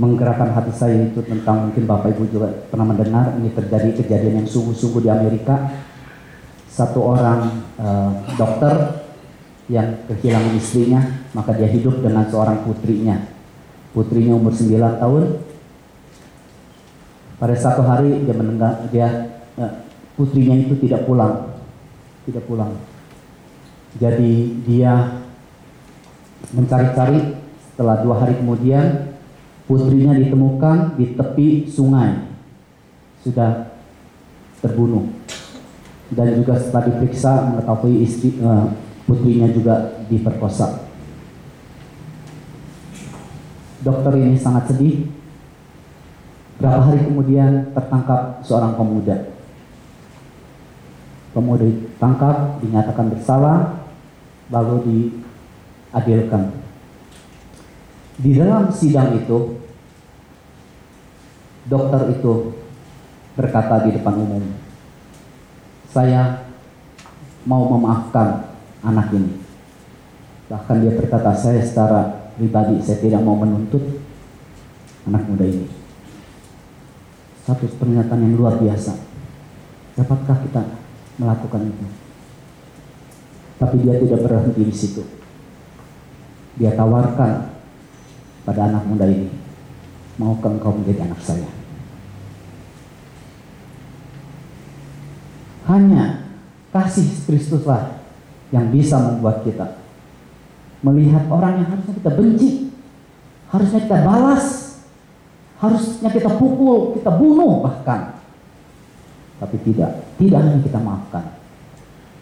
[0.00, 4.48] menggerakkan hati saya itu tentang mungkin Bapak Ibu juga pernah mendengar ini terjadi kejadian yang
[4.48, 5.88] sungguh-sungguh di Amerika.
[6.70, 9.04] satu orang uh, dokter
[9.68, 11.02] yang kehilangan istrinya,
[11.34, 13.26] maka dia hidup dengan seorang putrinya.
[13.90, 15.24] Putrinya umur 9 tahun.
[17.42, 19.89] Pada satu hari dia mendengar dia uh,
[20.20, 21.56] putrinya itu tidak pulang.
[22.28, 22.76] Tidak pulang.
[23.96, 25.24] Jadi dia
[26.52, 27.40] mencari-cari
[27.72, 29.16] setelah dua hari kemudian
[29.64, 32.28] putrinya ditemukan di tepi sungai
[33.24, 33.72] sudah
[34.60, 35.08] terbunuh
[36.12, 38.68] dan juga setelah diperiksa mengetahui istri uh,
[39.06, 40.90] putrinya juga diperkosa.
[43.80, 45.08] Dokter ini sangat sedih.
[46.60, 49.29] Berapa hari kemudian tertangkap seorang pemuda.
[51.30, 53.86] Pemuda ditangkap, dinyatakan bersalah,
[54.50, 56.50] lalu diadilkan.
[58.18, 59.62] Di dalam sidang itu,
[61.70, 62.58] dokter itu
[63.38, 64.42] berkata di depan umum,
[65.94, 66.50] saya
[67.46, 68.50] mau memaafkan
[68.82, 69.38] anak ini.
[70.50, 74.02] Bahkan dia berkata, saya secara pribadi saya tidak mau menuntut
[75.06, 75.70] anak muda ini.
[77.46, 78.98] Satu pernyataan yang luar biasa.
[79.94, 80.79] Dapatkah kita
[81.20, 81.86] melakukan itu?
[83.60, 85.04] Tapi dia tidak berhenti di situ.
[86.56, 87.52] Dia tawarkan
[88.48, 89.28] pada anak muda ini,
[90.16, 91.48] maukah engkau menjadi anak saya?
[95.68, 96.24] Hanya
[96.72, 98.00] kasih Kristuslah
[98.50, 99.80] yang bisa membuat kita
[100.80, 102.50] melihat orang yang harusnya kita benci,
[103.52, 104.44] harusnya kita balas,
[105.60, 108.19] harusnya kita pukul, kita bunuh bahkan.
[109.40, 111.24] Tapi tidak, tidak hanya kita maafkan,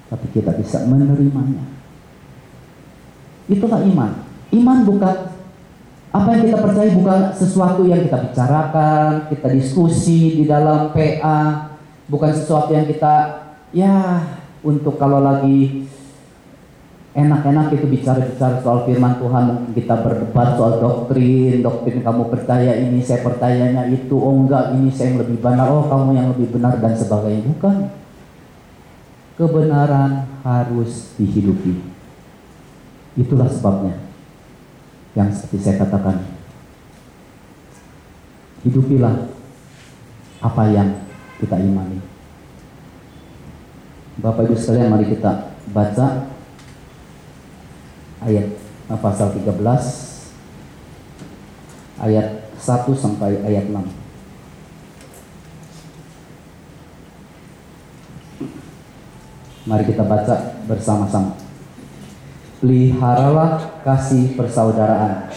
[0.06, 1.66] tapi kita bisa menerimanya.
[3.50, 4.22] Itulah iman.
[4.54, 5.16] Iman bukan
[6.08, 11.74] apa yang kita percaya bukan sesuatu yang kita bicarakan, kita diskusi di dalam PA,
[12.08, 14.24] bukan sesuatu yang kita ya
[14.64, 15.84] untuk kalau lagi
[17.16, 23.00] enak-enak itu bicara-bicara soal firman Tuhan mungkin kita berdebat soal doktrin doktrin kamu percaya ini
[23.00, 26.76] saya percayanya itu oh enggak ini saya yang lebih benar oh kamu yang lebih benar
[26.76, 27.48] dan sebagainya.
[27.56, 27.76] Bukan.
[29.38, 31.78] Kebenaran harus dihidupi.
[33.14, 33.94] Itulah sebabnya
[35.14, 36.26] yang seperti saya katakan.
[38.66, 39.30] Hidupilah
[40.42, 41.06] apa yang
[41.38, 42.02] kita imani.
[44.18, 46.37] Bapak Ibu sekalian mari kita baca
[48.24, 48.46] ayat
[48.90, 49.52] eh, pasal 13
[52.02, 52.26] ayat
[52.58, 53.78] 1 sampai ayat 6.
[59.68, 61.36] Mari kita baca bersama-sama.
[62.58, 65.28] Peliharalah kasih persaudaraan.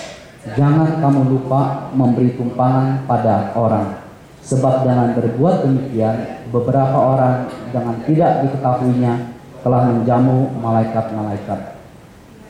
[0.55, 4.01] Jangan kamu lupa memberi tumpangan pada orang.
[4.41, 11.70] Sebab dengan berbuat demikian, beberapa orang dengan tidak diketahuinya telah menjamu malaikat-malaikat.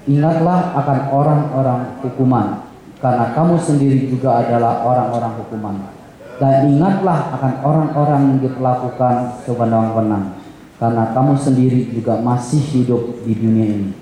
[0.09, 2.65] Ingatlah akan orang-orang hukuman,
[2.97, 5.75] karena kamu sendiri juga adalah orang-orang hukuman.
[6.41, 10.41] Dan ingatlah akan orang-orang yang diperlakukan sewenang-wenang,
[10.81, 13.93] karena kamu sendiri juga masih hidup di dunia ini.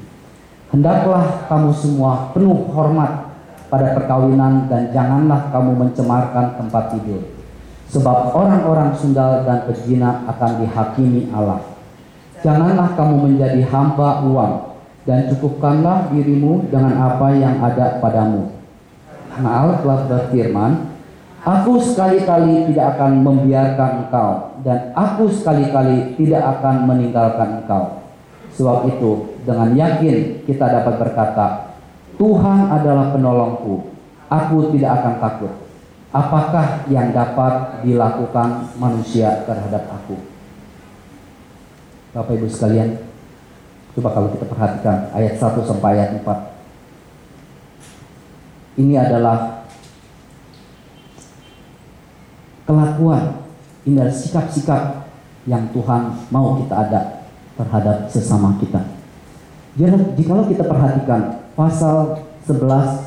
[0.71, 3.27] Hendaklah kamu semua penuh hormat
[3.67, 7.27] pada perkawinan dan janganlah kamu mencemarkan tempat tidur.
[7.89, 11.59] Sebab orang-orang sundal dan pezina akan dihakimi Allah.
[12.39, 14.68] Janganlah kamu menjadi hamba uang
[15.09, 18.53] dan cukupkanlah dirimu dengan apa yang ada padamu.
[19.33, 20.71] Karena Allah telah berfirman,
[21.39, 28.03] Aku sekali-kali tidak akan membiarkan engkau dan aku sekali-kali tidak akan meninggalkan engkau.
[28.59, 31.79] Sebab itu dengan yakin kita dapat berkata,
[32.19, 33.87] Tuhan adalah penolongku,
[34.27, 35.53] aku tidak akan takut.
[36.11, 40.19] Apakah yang dapat dilakukan manusia terhadap aku?
[42.11, 43.08] Bapak Ibu sekalian,
[43.99, 48.79] Coba kalau kita perhatikan ayat 1 sampai ayat 4.
[48.79, 49.67] Ini adalah
[52.63, 53.43] kelakuan,
[53.83, 55.03] ini adalah sikap-sikap
[55.51, 57.27] yang Tuhan mau kita ada
[57.59, 58.79] terhadap sesama kita.
[59.75, 63.03] Jadi jikalau kita perhatikan pasal 11,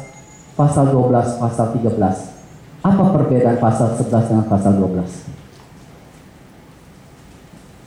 [0.61, 2.37] pasal 12, pasal 13,
[2.85, 5.09] apa perbedaan pasal 11 dengan pasal 12?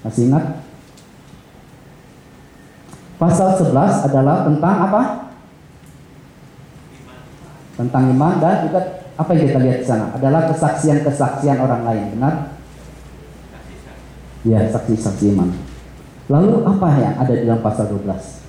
[0.01, 0.64] Masih ingat?
[3.15, 5.01] Pasal 11 adalah tentang apa?
[7.75, 8.79] Tentang iman dan juga
[9.15, 12.59] apa yang kita lihat di sana adalah kesaksian-kesaksian orang lain, benar?
[14.43, 15.49] Ya, saksi-saksi iman.
[16.27, 18.43] Lalu apa yang ada di dalam pasal 12?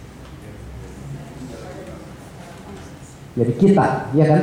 [3.36, 4.42] Jadi kita, ya kan?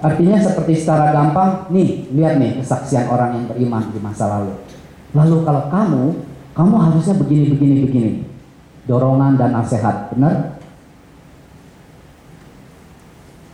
[0.00, 4.56] Artinya seperti secara gampang, nih, lihat nih kesaksian orang yang beriman di masa lalu.
[5.12, 6.04] Lalu kalau kamu,
[6.56, 8.29] kamu harusnya begini, begini, begini.
[8.90, 10.58] Dorongan dan nasihat, benar?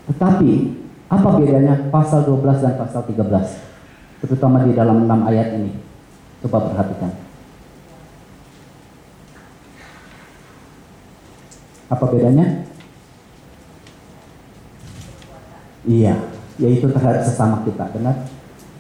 [0.09, 0.51] Tetapi
[1.12, 4.25] apa bedanya pasal 12 dan pasal 13?
[4.25, 5.77] Terutama di dalam 6 ayat ini.
[6.40, 7.12] Coba perhatikan.
[11.92, 12.64] Apa bedanya?
[15.85, 16.16] Iya,
[16.57, 18.25] yaitu terhadap sesama kita, benar?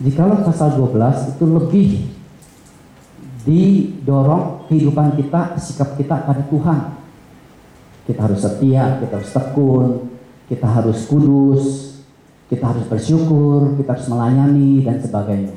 [0.00, 2.15] Jikalau pasal 12 itu lebih
[3.46, 6.80] didorong kehidupan kita, sikap kita pada Tuhan.
[8.06, 9.86] Kita harus setia, kita harus tekun,
[10.50, 11.64] kita harus kudus,
[12.50, 15.54] kita harus bersyukur, kita harus melayani dan sebagainya.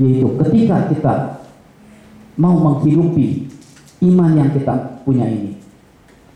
[0.00, 1.14] Yaitu ketika kita
[2.40, 3.48] mau menghidupi
[4.08, 5.60] iman yang kita punya ini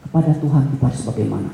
[0.05, 1.51] kepada Tuhan kita harus bagaimana?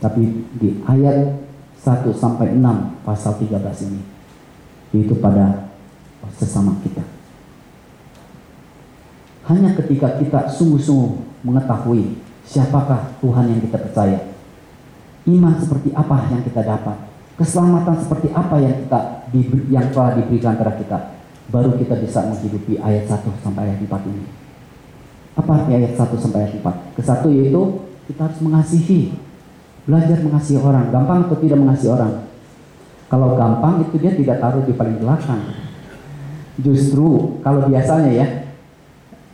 [0.00, 0.22] Tapi
[0.60, 1.40] di ayat
[1.82, 2.62] 1 sampai 6
[3.02, 4.02] pasal 13 ini
[4.92, 5.71] yaitu pada
[6.38, 7.02] sesama kita.
[9.50, 14.18] Hanya ketika kita sungguh-sungguh mengetahui siapakah Tuhan yang kita percaya,
[15.26, 16.96] iman seperti apa yang kita dapat,
[17.34, 19.00] keselamatan seperti apa yang kita
[19.70, 20.98] yang telah diberikan kepada kita,
[21.50, 24.24] baru kita bisa menghidupi ayat 1 sampai ayat 4 ini.
[25.32, 26.98] Apa arti ayat 1 sampai ayat 4?
[27.00, 27.62] Kesatu yaitu
[28.06, 29.16] kita harus mengasihi,
[29.88, 30.92] belajar mengasihi orang.
[30.92, 32.30] Gampang atau tidak mengasihi orang?
[33.10, 35.61] Kalau gampang itu dia tidak taruh di paling belakang.
[36.60, 38.26] Justru kalau biasanya ya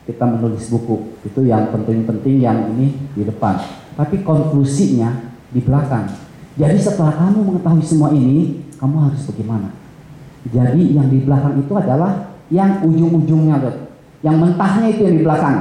[0.06, 3.58] kita menulis buku itu yang penting-penting yang ini di depan.
[3.98, 5.10] Tapi konklusinya
[5.50, 6.06] di belakang.
[6.58, 9.74] Jadi setelah kamu mengetahui semua ini, kamu harus bagaimana?
[10.48, 13.58] Jadi yang di belakang itu adalah yang ujung-ujungnya,
[14.22, 15.58] yang mentahnya itu yang di belakang.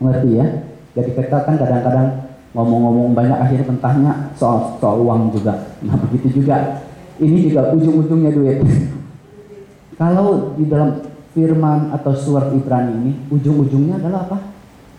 [0.00, 0.46] Mengerti ya?
[0.92, 2.08] Jadi kita kan kadang-kadang
[2.52, 5.72] ngomong-ngomong banyak akhirnya mentahnya soal soal uang juga.
[5.80, 6.84] Nah begitu juga.
[7.20, 8.58] Ini juga ujung-ujungnya duit.
[9.96, 14.38] Kalau di dalam firman atau surat Ibrani ini ujung-ujungnya adalah apa?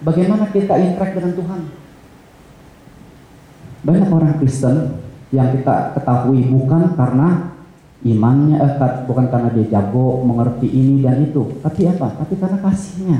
[0.04, 1.62] Bagaimana kita interact dengan Tuhan?
[3.84, 5.00] Banyak orang Kristen
[5.34, 7.54] yang kita ketahui bukan karena
[8.04, 8.74] imannya, eh,
[9.08, 12.20] bukan karena dia jago mengerti ini dan itu, tapi apa?
[12.20, 13.20] Tapi karena kasihnya.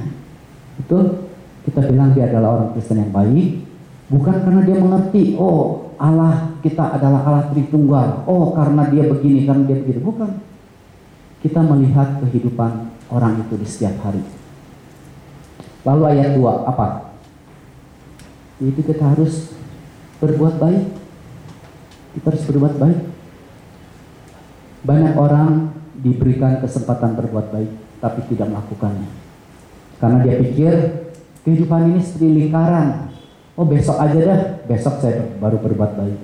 [0.78, 1.32] Betul?
[1.64, 3.64] Kita bilang dia adalah orang Kristen yang baik,
[4.12, 9.64] bukan karena dia mengerti, oh Allah kita adalah Allah Tritunggal, oh karena dia begini, karena
[9.64, 10.53] dia begitu, bukan.
[11.43, 12.71] Kita melihat kehidupan
[13.12, 14.23] orang itu di setiap hari.
[15.84, 17.19] Lalu ayat 2 apa?
[18.63, 19.51] Itu kita harus
[20.23, 20.86] berbuat baik.
[22.15, 22.99] Kita harus berbuat baik.
[24.88, 29.12] Banyak orang diberikan kesempatan berbuat baik, tapi tidak melakukannya.
[29.99, 30.73] Karena dia pikir
[31.43, 33.12] kehidupan ini seperti lingkaran.
[33.60, 36.19] Oh besok aja dah, besok saya baru berbuat baik.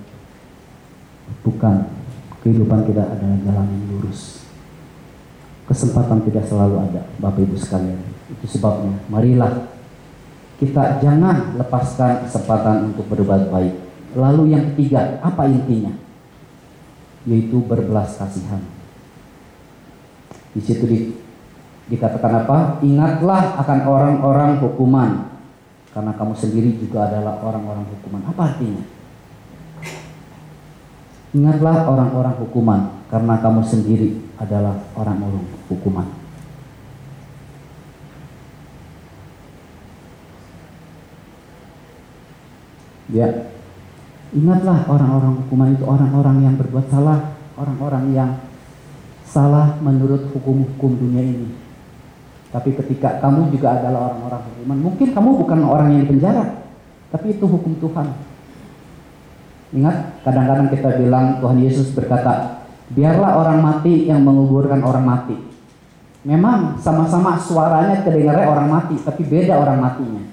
[1.46, 1.76] Bukan,
[2.42, 4.49] kehidupan kita adalah jalan yang lurus.
[5.70, 8.02] Kesempatan tidak selalu ada, Bapak Ibu sekalian.
[8.34, 9.70] Itu sebabnya, marilah
[10.58, 13.78] kita jangan lepaskan kesempatan untuk berbuat baik.
[14.18, 15.94] Lalu yang ketiga, apa intinya?
[17.30, 18.66] Yaitu berbelas kasihan.
[20.58, 20.98] Di situ di,
[21.94, 22.58] dikatakan apa?
[22.82, 25.38] Ingatlah akan orang-orang hukuman,
[25.94, 28.26] karena kamu sendiri juga adalah orang-orang hukuman.
[28.26, 28.82] Apa artinya?
[31.30, 32.82] Ingatlah orang-orang hukuman,
[33.14, 36.08] karena kamu sendiri adalah orang-orang hukuman.
[43.10, 43.50] Ya,
[44.34, 48.32] ingatlah orang-orang hukuman itu orang-orang yang berbuat salah, orang-orang yang
[49.26, 51.50] salah menurut hukum-hukum dunia ini.
[52.50, 56.66] Tapi ketika kamu juga adalah orang-orang hukuman, mungkin kamu bukan orang yang dipenjara,
[57.14, 58.29] tapi itu hukum Tuhan.
[59.70, 65.38] Ingat, kadang-kadang kita bilang Tuhan Yesus berkata, biarlah orang mati yang menguburkan orang mati.
[66.26, 70.24] Memang sama-sama suaranya kedengarannya orang mati, tapi beda orang matinya.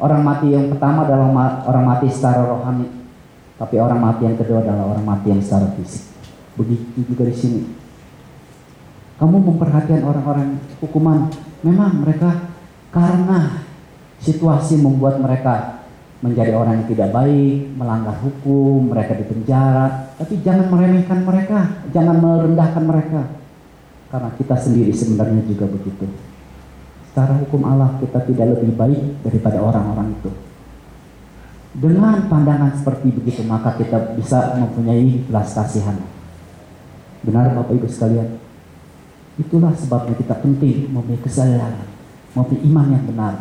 [0.00, 2.88] Orang mati yang pertama adalah orang mati secara rohani,
[3.60, 6.10] tapi orang mati yang kedua adalah orang mati yang secara fisik.
[6.58, 7.62] Begitu juga di sini.
[9.14, 11.30] Kamu memperhatikan orang-orang hukuman,
[11.62, 12.50] memang mereka
[12.90, 13.62] karena
[14.18, 15.73] situasi membuat mereka
[16.24, 20.16] menjadi orang yang tidak baik, melanggar hukum, mereka dipenjara.
[20.16, 23.22] Tapi jangan meremehkan mereka, jangan merendahkan mereka.
[24.08, 26.08] Karena kita sendiri sebenarnya juga begitu.
[27.12, 30.32] Secara hukum Allah kita tidak lebih baik daripada orang-orang itu.
[31.76, 36.00] Dengan pandangan seperti begitu maka kita bisa mempunyai belas kasihan.
[37.20, 38.40] Benar Bapak Ibu sekalian?
[39.36, 41.84] Itulah sebabnya kita penting mempunyai kesadaran,
[42.32, 43.34] mempunyai iman yang benar.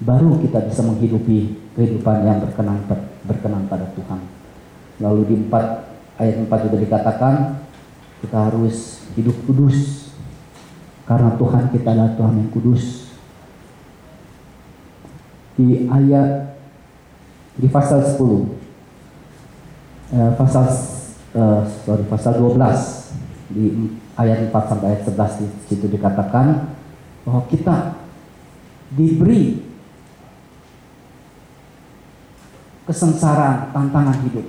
[0.00, 2.80] Baru kita bisa menghidupi kehidupan yang berkenan
[3.28, 4.20] berkenan pada Tuhan.
[5.00, 7.34] Lalu di 4 ayat 4 juga dikatakan
[8.24, 10.08] kita harus hidup kudus
[11.08, 13.12] Karena Tuhan kita adalah Tuhan yang kudus.
[15.58, 16.56] Di ayat
[17.60, 18.16] di pasal 10
[20.16, 20.64] eh, pasal
[21.36, 22.56] eh, sorry pasal 12
[23.52, 23.64] di
[24.16, 26.72] ayat 4 sampai ayat 11 di situ dikatakan
[27.26, 28.00] bahwa kita
[28.94, 29.69] diberi
[32.90, 34.42] kesengsaraan, tantangan hidup.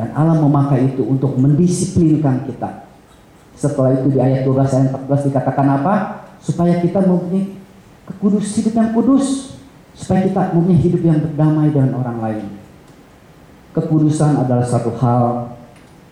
[0.00, 2.88] Dan Allah memakai itu untuk mendisiplinkan kita.
[3.52, 5.94] Setelah itu di ayat 12 ayat 14 dikatakan apa?
[6.40, 7.60] Supaya kita mempunyai
[8.16, 9.58] kudus, hidup yang kudus.
[9.92, 12.46] Supaya kita mempunyai hidup yang berdamai dengan orang lain.
[13.76, 15.52] Kekudusan adalah satu hal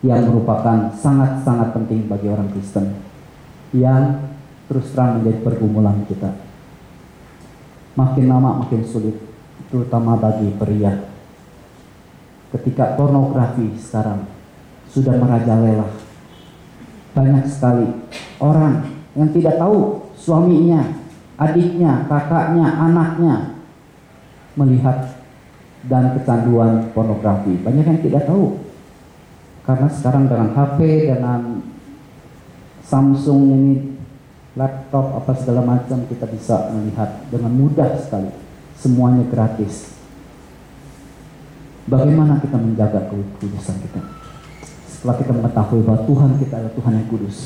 [0.05, 2.99] yang merupakan sangat-sangat penting bagi orang Kristen.
[3.73, 4.27] Yang
[4.67, 6.35] terus terang menjadi pergumulan kita.
[7.95, 9.26] Makin lama makin sulit,
[9.67, 10.93] terutama bagi pria.
[12.47, 14.23] Ketika pornografi sekarang
[14.87, 15.87] sudah merajalela,
[17.11, 17.87] banyak sekali
[18.39, 18.87] orang
[19.17, 20.95] yang tidak tahu suaminya,
[21.35, 23.35] adiknya, kakaknya, anaknya
[24.55, 25.19] melihat
[25.85, 27.59] dan kecanduan pornografi.
[27.61, 28.63] Banyak yang tidak tahu.
[29.67, 31.59] Karena sekarang dengan HP, dengan
[32.87, 33.73] Samsung ini
[34.55, 38.46] laptop apa segala macam kita bisa melihat dengan mudah sekali
[38.77, 39.97] semuanya gratis.
[41.87, 44.01] Bagaimana kita menjaga kekudusan kita?
[44.85, 47.37] Setelah kita mengetahui bahwa Tuhan kita adalah Tuhan yang kudus.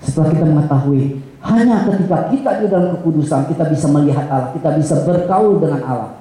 [0.00, 1.02] Setelah kita mengetahui
[1.40, 6.12] hanya ketika kita di dalam kekudusan kita bisa melihat Allah kita bisa berkaul dengan Allah.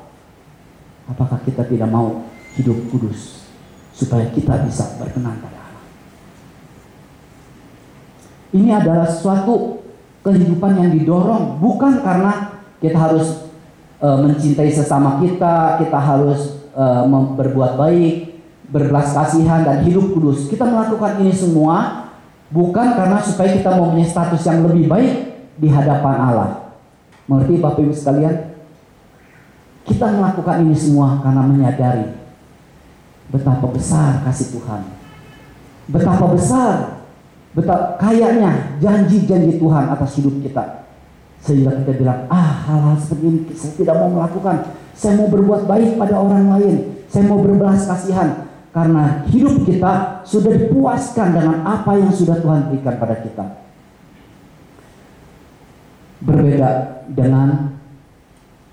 [1.08, 2.28] Apakah kita tidak mau
[2.60, 3.48] hidup kudus
[3.96, 5.86] supaya kita bisa berkenan pada Allah?
[8.54, 9.80] Ini adalah suatu
[10.22, 13.49] kehidupan yang didorong bukan karena kita harus
[14.00, 16.84] e, mencintai sesama kita, kita harus e,
[17.36, 18.16] berbuat baik,
[18.72, 20.48] berbelas kasihan dan hidup kudus.
[20.48, 22.08] Kita melakukan ini semua
[22.50, 25.14] bukan karena supaya kita mempunyai status yang lebih baik
[25.60, 26.50] di hadapan Allah.
[27.30, 28.58] Mengerti Bapak Ibu sekalian?
[29.86, 32.08] Kita melakukan ini semua karena menyadari
[33.30, 34.82] betapa besar kasih Tuhan.
[35.90, 36.74] Betapa besar
[37.54, 40.89] betapa kayaknya janji-janji Tuhan atas hidup kita.
[41.40, 44.76] Sehingga kita bilang, ah hal-hal seperti ini saya tidak mau melakukan.
[44.94, 46.76] Saya mau berbuat baik pada orang lain.
[47.08, 48.50] Saya mau berbelas kasihan.
[48.70, 53.46] Karena hidup kita sudah dipuaskan dengan apa yang sudah Tuhan berikan pada kita.
[56.20, 56.70] Berbeda
[57.10, 57.80] dengan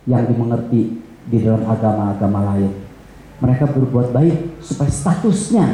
[0.05, 2.73] yang dimengerti di dalam agama-agama lain.
[3.41, 5.67] Mereka berbuat baik supaya statusnya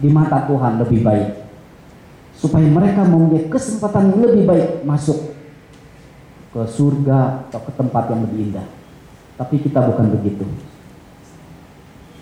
[0.00, 1.28] di mata Tuhan lebih baik
[2.34, 5.33] supaya mereka mempunyai kesempatan lebih baik masuk
[6.54, 8.66] ke surga atau ke tempat yang lebih indah.
[9.34, 10.46] Tapi kita bukan begitu.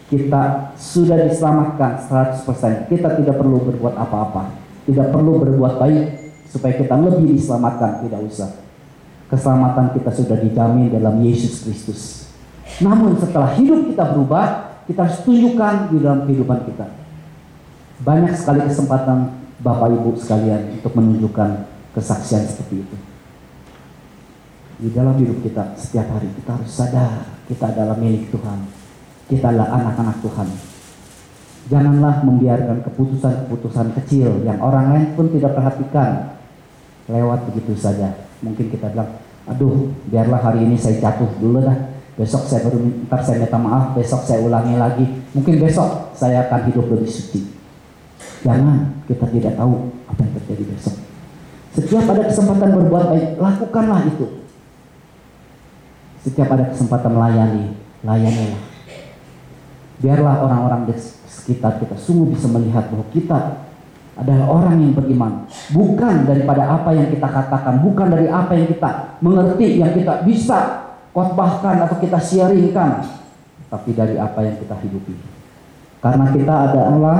[0.08, 2.88] Kita sudah diselamatkan 100%.
[2.88, 4.56] Kita tidak perlu berbuat apa-apa.
[4.88, 6.04] Tidak perlu berbuat baik
[6.48, 8.08] supaya kita lebih diselamatkan.
[8.08, 8.56] Tidak usah.
[9.28, 12.32] Keselamatan kita sudah dijamin dalam Yesus Kristus.
[12.80, 16.88] Namun setelah hidup kita berubah, kita harus tunjukkan di dalam kehidupan kita.
[18.00, 22.96] Banyak sekali kesempatan Bapak Ibu sekalian untuk menunjukkan kesaksian seperti itu.
[24.82, 28.66] Di dalam hidup kita setiap hari kita harus sadar kita adalah milik Tuhan.
[29.30, 30.48] Kita adalah anak-anak Tuhan.
[31.70, 36.34] Janganlah membiarkan keputusan-keputusan kecil yang orang lain pun tidak perhatikan
[37.06, 38.10] lewat begitu saja.
[38.42, 41.78] Mungkin kita bilang, aduh biarlah hari ini saya jatuh dulu dah.
[42.18, 45.06] Besok saya baru ntar saya minta maaf, besok saya ulangi lagi.
[45.30, 47.46] Mungkin besok saya akan hidup lebih suci.
[48.42, 50.96] Jangan kita tidak tahu apa yang terjadi besok.
[51.78, 54.41] Setiap ada kesempatan berbuat baik, lakukanlah itu.
[56.22, 57.74] Setiap ada kesempatan melayani,
[58.06, 58.62] layanilah.
[59.98, 60.94] Biarlah orang-orang di
[61.26, 63.38] sekitar kita sungguh bisa melihat bahwa kita
[64.14, 65.46] adalah orang yang beriman.
[65.74, 70.90] Bukan daripada apa yang kita katakan, bukan dari apa yang kita mengerti, yang kita bisa
[71.10, 73.02] khotbahkan atau kita siaringkan,
[73.72, 75.16] tapi dari apa yang kita hidupi.
[76.02, 77.18] Karena kita adalah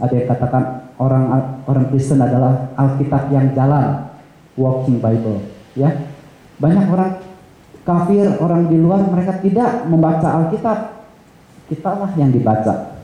[0.00, 0.64] ada yang katakan
[1.00, 1.24] orang
[1.64, 4.12] orang Kristen adalah Alkitab yang jalan,
[4.56, 5.40] walking Bible.
[5.74, 6.08] Ya,
[6.60, 7.10] banyak orang
[7.90, 10.78] kafir, orang di luar mereka tidak membaca Alkitab.
[11.66, 12.94] Kita lah yang dibaca.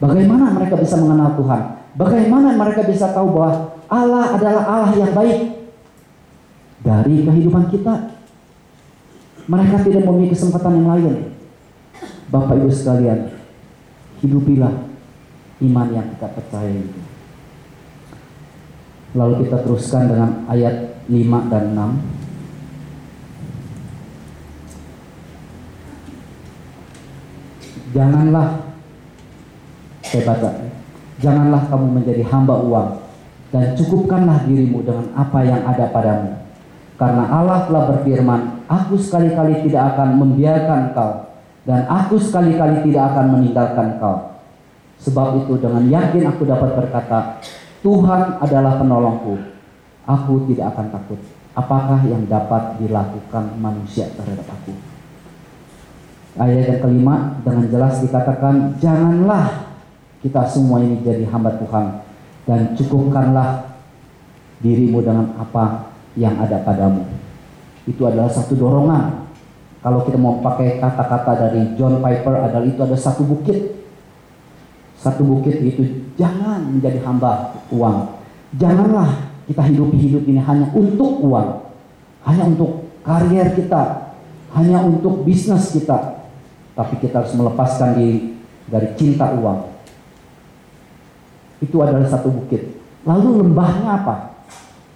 [0.00, 1.62] Bagaimana mereka bisa mengenal Tuhan?
[1.96, 5.38] Bagaimana mereka bisa tahu bahwa Allah adalah Allah yang baik
[6.84, 8.16] dari kehidupan kita?
[9.48, 11.14] Mereka tidak memiliki kesempatan yang lain.
[12.28, 13.32] Bapak Ibu sekalian,
[14.20, 14.84] hidupilah
[15.64, 17.00] iman yang kita percaya itu.
[19.16, 22.17] Lalu kita teruskan dengan ayat 5 dan 6.
[27.96, 28.68] Janganlah
[30.04, 30.50] saya baca,
[31.20, 32.88] janganlah kamu menjadi hamba uang
[33.48, 36.32] dan cukupkanlah dirimu dengan apa yang ada padamu.
[36.98, 41.32] Karena Allah telah berfirman, Aku sekali-kali tidak akan membiarkan engkau,
[41.64, 44.36] dan aku sekali-kali tidak akan meninggalkan engkau.
[45.00, 47.40] Sebab itu dengan yakin aku dapat berkata,
[47.80, 49.40] Tuhan adalah penolongku,
[50.04, 51.20] aku tidak akan takut.
[51.56, 54.87] Apakah yang dapat dilakukan manusia terhadap aku?
[56.38, 59.74] Ayat yang kelima dengan jelas dikatakan, janganlah
[60.22, 61.98] kita semua ini jadi hamba Tuhan
[62.46, 63.74] dan cukupkanlah
[64.62, 67.02] dirimu dengan apa yang ada padamu.
[67.90, 69.26] Itu adalah satu dorongan.
[69.82, 73.74] Kalau kita mau pakai kata-kata dari John Piper adalah itu ada satu bukit.
[74.94, 78.14] Satu bukit itu jangan menjadi hamba uang.
[78.54, 81.66] Janganlah kita hidup hidup ini hanya untuk uang.
[82.26, 84.14] Hanya untuk karier kita.
[84.54, 86.17] Hanya untuk bisnis kita
[86.78, 88.38] tapi kita harus melepaskan diri
[88.70, 89.66] dari cinta uang.
[91.58, 92.78] Itu adalah satu bukit.
[93.02, 94.16] Lalu lembahnya apa?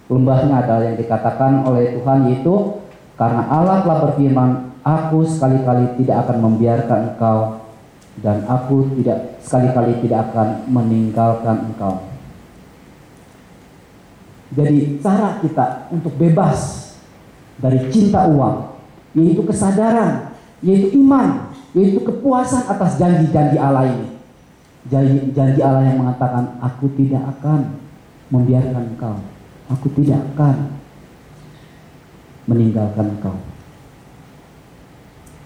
[0.07, 2.79] Lembahnya adalah yang dikatakan oleh Tuhan yaitu
[3.19, 7.67] karena Allah telah berfirman, aku sekali-kali tidak akan membiarkan engkau
[8.23, 11.99] dan aku tidak sekali-kali tidak akan meninggalkan engkau.
[14.55, 16.93] Jadi cara kita untuk bebas
[17.59, 18.71] dari cinta uang
[19.19, 20.31] yaitu kesadaran,
[20.63, 24.07] yaitu iman yaitu kepuasan atas janji-janji Allah ini.
[24.87, 27.81] Janji, janji Allah yang mengatakan, aku tidak akan
[28.29, 29.17] membiarkan engkau.
[29.73, 30.77] Aku tidak akan
[32.45, 33.35] meninggalkan engkau.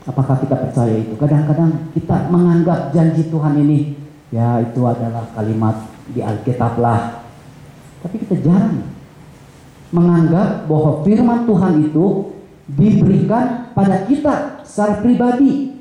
[0.07, 1.13] Apakah kita percaya itu?
[1.19, 3.95] Kadang-kadang kita menganggap janji Tuhan ini,
[4.32, 7.23] ya itu adalah kalimat di Alkitab lah.
[8.03, 8.88] Tapi kita jarang
[9.91, 12.36] menganggap bahwa firman Tuhan itu
[12.67, 15.76] diberikan pada kita secara pribadi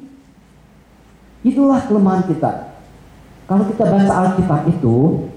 [1.47, 2.75] Itulah kelemahan kita.
[3.47, 5.31] Kalau kita baca Alkitab itu,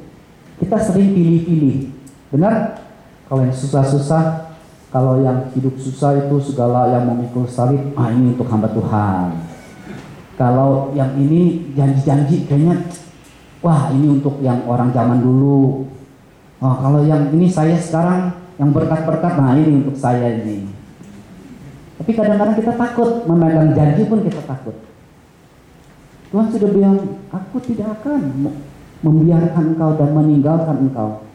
[0.57, 1.93] kita sering pilih-pilih.
[2.33, 2.81] Benar?
[3.29, 4.49] Kalau yang susah-susah,
[4.89, 9.37] kalau yang hidup susah itu segala yang memikul salib, ah ini untuk hamba Tuhan.
[10.33, 12.89] Kalau yang ini janji-janji kayaknya,
[13.61, 15.85] wah ini untuk yang orang zaman dulu.
[16.57, 20.65] Oh, kalau yang ini saya sekarang yang berkat-berkat, nah ini untuk saya ini.
[22.01, 24.73] Tapi kadang-kadang kita takut memegang janji pun kita takut.
[26.29, 26.97] Tuhan sudah bilang,
[27.33, 28.53] aku tidak akan
[29.01, 31.25] membiarkan engkau dan meninggalkan engkau.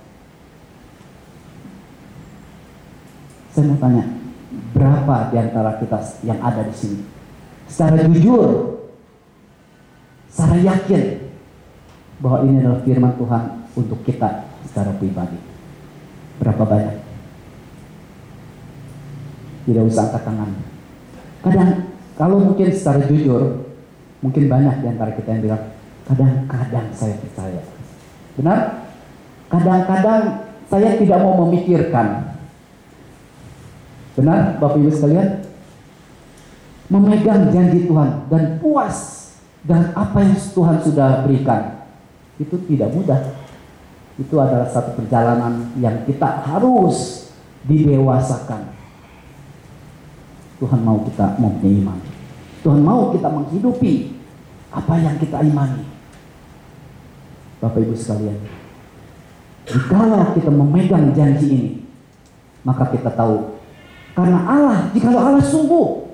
[3.51, 4.05] Saya mau tanya,
[4.71, 7.03] berapa di antara kita yang ada di sini?
[7.67, 8.79] Secara jujur,
[10.31, 11.03] secara yakin
[12.23, 13.43] bahwa ini adalah firman Tuhan
[13.75, 15.39] untuk kita secara pribadi.
[16.39, 16.97] Berapa banyak?
[19.65, 20.51] Tidak usah angkat tangan.
[21.43, 21.71] Kadang
[22.15, 23.64] kalau mungkin secara jujur
[24.25, 25.65] Mungkin banyak di antara kita yang bilang,
[26.09, 27.61] kadang-kadang saya percaya.
[28.41, 28.89] Benar?
[29.53, 30.23] Kadang-kadang
[30.73, 32.33] saya tidak mau memikirkan.
[34.17, 35.45] Benar, Bapak Ibu sekalian?
[36.89, 39.29] Memegang janji Tuhan dan puas
[39.69, 41.85] dan apa yang Tuhan sudah berikan.
[42.41, 43.21] Itu tidak mudah.
[44.17, 47.29] Itu adalah satu perjalanan yang kita harus
[47.69, 48.73] didewasakan.
[50.63, 51.99] Tuhan mau kita mempunyai iman.
[52.65, 54.14] Tuhan mau kita menghidupi
[54.75, 55.87] apa yang kita imani.
[57.63, 58.39] Bapak Ibu sekalian,
[59.65, 61.73] jika kita memegang janji ini,
[62.67, 63.55] maka kita tahu
[64.15, 66.07] karena Allah, jika Allah sungguh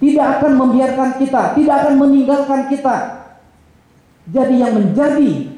[0.00, 2.96] tidak akan membiarkan kita, tidak akan meninggalkan kita.
[4.32, 5.52] Jadi yang menjadi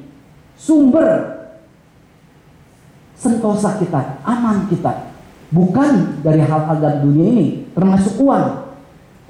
[0.59, 1.39] sumber
[3.15, 5.15] sentosa kita, aman kita,
[5.55, 8.75] bukan dari hal-hal dalam dunia ini, termasuk uang,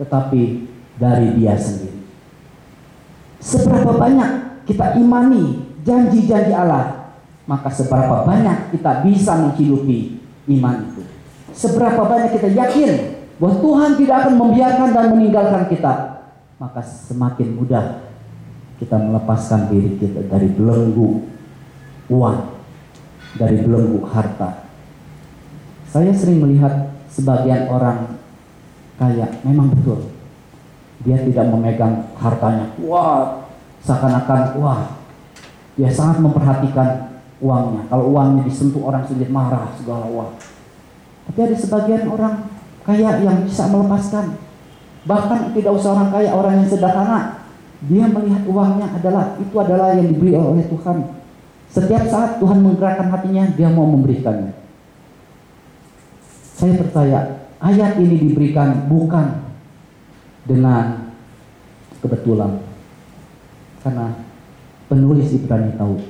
[0.00, 1.97] tetapi dari Dia sendiri.
[3.38, 4.30] Seberapa banyak
[4.66, 7.14] kita imani janji-janji Allah,
[7.46, 10.18] maka seberapa banyak kita bisa menghidupi
[10.58, 11.02] iman itu.
[11.54, 12.90] Seberapa banyak kita yakin
[13.38, 15.94] bahwa Tuhan tidak akan membiarkan dan meninggalkan kita,
[16.58, 18.10] maka semakin mudah
[18.82, 21.22] kita melepaskan diri kita dari belenggu
[22.10, 22.38] uang,
[23.38, 24.66] dari belenggu harta.
[25.88, 28.18] Saya sering melihat sebagian orang
[28.98, 30.17] kaya, memang betul
[31.06, 32.74] dia tidak memegang hartanya.
[32.82, 33.46] Wah,
[33.86, 34.98] seakan-akan wah,
[35.78, 37.86] dia sangat memperhatikan uangnya.
[37.86, 40.34] Kalau uangnya disentuh orang sedikit marah segala wah.
[41.30, 42.50] Tapi ada sebagian orang
[42.82, 44.40] kaya yang bisa melepaskan.
[45.06, 47.20] Bahkan tidak usah orang kaya, orang yang sederhana.
[47.78, 51.14] Dia melihat uangnya adalah itu adalah yang diberi oleh Tuhan.
[51.70, 54.50] Setiap saat Tuhan menggerakkan hatinya, dia mau memberikannya.
[56.58, 59.47] Saya percaya ayat ini diberikan bukan
[60.48, 61.12] dengan
[62.00, 62.64] kebetulan.
[63.84, 64.16] Karena
[64.88, 66.00] penulis Ibrani tahu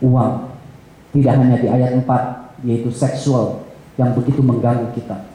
[0.00, 0.48] uang
[1.10, 2.06] Tidak hanya di ayat 4
[2.62, 3.66] yaitu seksual
[3.98, 5.26] yang begitu mengganggu kita,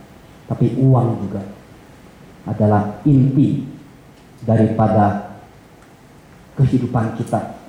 [0.48, 1.44] tapi uang juga
[2.48, 3.68] adalah inti
[4.48, 5.36] daripada
[6.56, 7.60] kehidupan kita.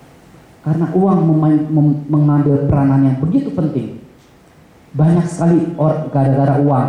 [0.63, 1.19] Karena uang
[2.07, 3.99] mengambil peranan yang begitu penting.
[4.95, 5.75] Banyak sekali
[6.15, 6.89] gara-gara uang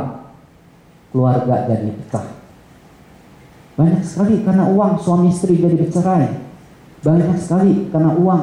[1.09, 2.36] keluarga jadi pecah.
[3.77, 6.49] Banyak sekali karena uang suami istri jadi bercerai.
[7.05, 8.41] Banyak sekali karena uang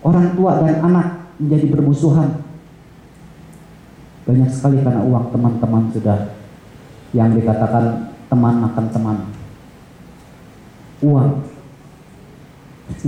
[0.00, 2.40] orang tua dan anak menjadi bermusuhan.
[4.24, 6.32] Banyak sekali karena uang teman-teman sudah
[7.12, 9.16] yang dikatakan teman makan teman.
[11.04, 11.44] Uang.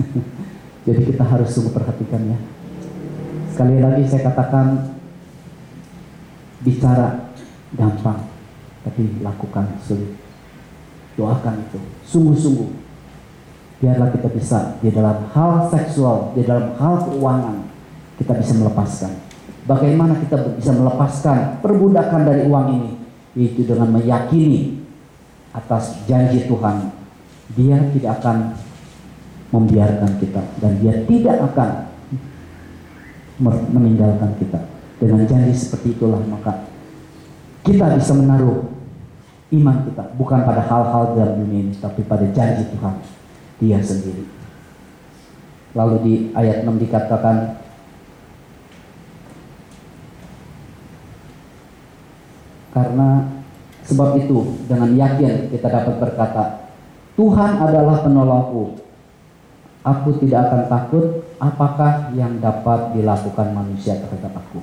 [0.87, 2.39] Jadi kita harus sungguh perhatikan ya.
[3.49, 4.93] Sekali lagi saya katakan
[6.61, 7.33] bicara
[7.73, 8.29] gampang,
[8.85, 10.22] tapi lakukan sulit.
[11.19, 12.71] Doakan itu, sungguh-sungguh.
[13.83, 17.67] Biarlah kita bisa di dalam hal seksual, di dalam hal keuangan,
[18.17, 19.13] kita bisa melepaskan.
[19.67, 22.91] Bagaimana kita bisa melepaskan perbudakan dari uang ini?
[23.39, 24.83] Yaitu dengan meyakini
[25.53, 26.91] atas janji Tuhan.
[27.53, 28.57] Dia tidak akan
[29.53, 31.71] membiarkan kita dan dia tidak akan
[33.71, 34.61] meninggalkan kita.
[34.97, 36.65] Dengan janji seperti itulah maka
[37.63, 38.72] kita bisa menaruh
[39.53, 42.95] iman kita bukan pada hal-hal dalam dunia ini tapi pada janji Tuhan
[43.61, 44.25] dia sendiri.
[45.73, 47.37] Lalu di ayat 6 dikatakan
[52.73, 53.09] karena
[53.85, 54.39] sebab itu
[54.69, 56.45] dengan yakin kita dapat berkata
[57.13, 58.83] Tuhan adalah penolongku
[59.83, 61.07] Aku tidak akan takut
[61.43, 64.63] apakah yang dapat dilakukan manusia terhadap aku.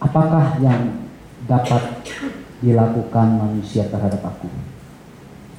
[0.00, 1.04] Apakah yang
[1.44, 2.08] dapat
[2.66, 4.50] dilakukan manusia terhadap aku?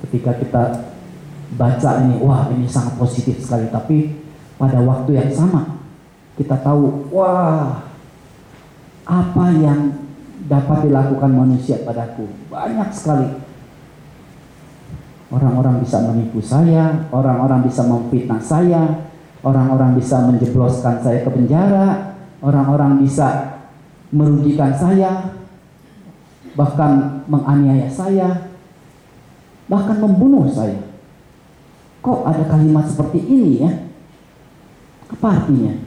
[0.03, 0.63] Ketika kita
[1.55, 3.71] baca ini, wah ini sangat positif sekali.
[3.71, 4.11] Tapi
[4.59, 5.79] pada waktu yang sama,
[6.35, 7.87] kita tahu, wah
[9.07, 9.95] apa yang
[10.51, 12.27] dapat dilakukan manusia padaku?
[12.51, 13.47] Banyak sekali
[15.27, 19.11] Orang-orang bisa menipu saya, orang-orang bisa memfitnah saya,
[19.43, 23.59] orang-orang bisa menjebloskan saya ke penjara, orang-orang bisa
[24.07, 25.35] merugikan saya,
[26.57, 28.49] bahkan menganiaya saya,
[29.69, 30.81] bahkan membunuh saya.
[32.01, 33.71] Kok ada kalimat seperti ini ya?
[35.13, 35.77] Apa artinya?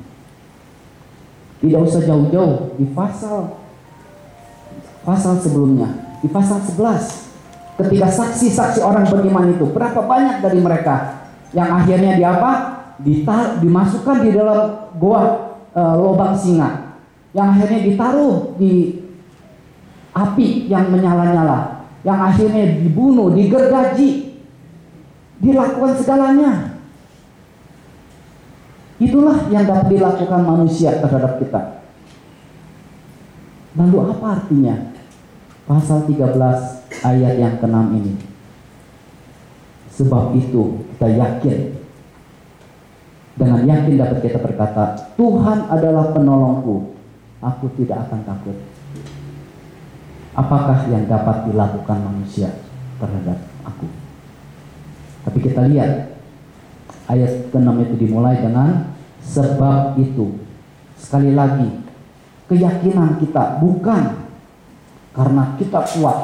[1.61, 3.59] Tidak usah jauh-jauh di pasal
[5.05, 7.31] pasal sebelumnya, di pasal 11
[7.81, 11.25] ketika saksi-saksi orang beriman itu berapa banyak dari mereka
[11.57, 17.01] yang akhirnya di apa Ditar, dimasukkan di dalam goa e, lubang singa
[17.33, 19.01] yang akhirnya ditaruh di
[20.15, 24.41] api yang menyala-nyala yang akhirnya dibunuh digergaji
[25.41, 26.81] dilakukan segalanya
[29.01, 31.81] itulah yang dapat dilakukan manusia terhadap kita
[33.79, 34.91] lalu apa artinya
[35.71, 36.35] pasal 13
[37.07, 38.19] ayat yang keenam ini.
[39.95, 41.59] Sebab itu kita yakin
[43.39, 46.99] dengan yakin dapat kita berkata, Tuhan adalah penolongku,
[47.39, 48.57] aku tidak akan takut.
[50.31, 52.55] Apakah yang dapat dilakukan manusia
[53.03, 53.91] terhadap aku?
[55.27, 56.17] Tapi kita lihat
[57.11, 60.39] ayat ke-6 itu dimulai dengan sebab itu.
[60.95, 61.83] Sekali lagi,
[62.47, 64.31] keyakinan kita bukan
[65.11, 66.19] karena kita kuat,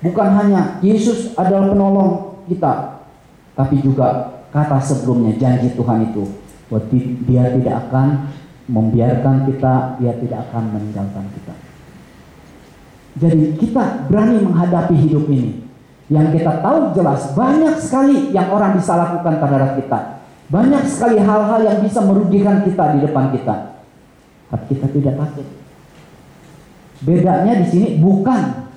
[0.00, 3.02] bukan hanya Yesus adalah penolong kita,
[3.58, 6.24] tapi juga kata sebelumnya janji Tuhan itu
[6.70, 6.88] bahwa
[7.26, 8.08] dia tidak akan
[8.70, 11.51] membiarkan kita, dia tidak akan meninggalkan kita.
[13.16, 15.60] Jadi kita berani menghadapi hidup ini.
[16.08, 19.98] Yang kita tahu jelas banyak sekali yang orang bisa lakukan terhadap kita.
[20.52, 23.80] Banyak sekali hal-hal yang bisa merugikan kita di depan kita.
[24.52, 25.46] Tapi kita tidak takut.
[27.02, 28.68] Bedanya di sini bukan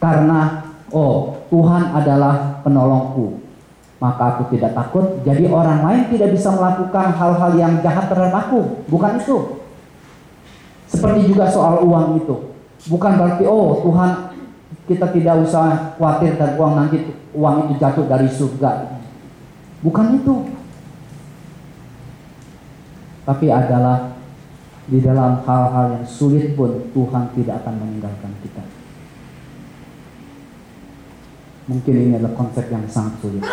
[0.00, 3.40] karena oh Tuhan adalah penolongku
[4.00, 8.80] maka aku tidak takut jadi orang lain tidak bisa melakukan hal-hal yang jahat terhadap aku
[8.88, 9.60] bukan itu
[10.88, 12.49] seperti juga soal uang itu
[12.88, 14.10] bukan berarti oh Tuhan
[14.88, 16.96] kita tidak usah khawatir dan uang nanti
[17.36, 18.96] uang itu jatuh dari surga
[19.84, 20.34] bukan itu
[23.28, 24.16] tapi adalah
[24.90, 28.64] di dalam hal-hal yang sulit pun Tuhan tidak akan meninggalkan kita
[31.70, 33.46] Mungkin ini adalah konsep yang sangat sulit.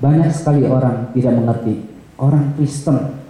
[0.00, 1.84] Banyak sekali orang tidak mengerti.
[2.16, 3.23] Orang Kristen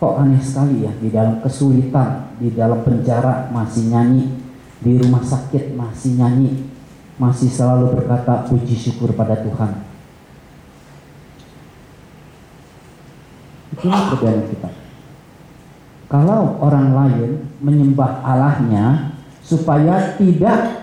[0.00, 4.32] kok aneh sekali ya di dalam kesulitan, di dalam penjara masih nyanyi,
[4.80, 6.72] di rumah sakit masih nyanyi,
[7.20, 9.84] masih selalu berkata puji syukur pada Tuhan.
[13.76, 14.70] Itulah perbedaan kita.
[16.08, 17.30] Kalau orang lain
[17.60, 20.80] menyembah Allahnya supaya tidak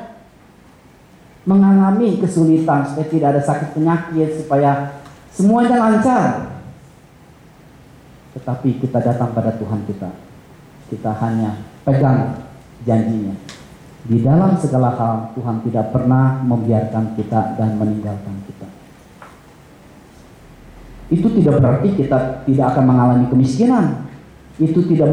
[1.50, 5.02] mengalami kesulitan, supaya tidak ada sakit penyakit, supaya
[5.34, 6.57] semuanya lancar.
[8.38, 10.14] Tetapi kita datang pada Tuhan kita.
[10.94, 12.38] Kita hanya pegang
[12.86, 13.34] janjinya.
[14.08, 18.68] Di dalam segala hal Tuhan tidak pernah membiarkan kita dan meninggalkan kita.
[21.10, 24.06] Itu tidak berarti kita tidak akan mengalami kemiskinan.
[24.62, 25.10] Itu tidak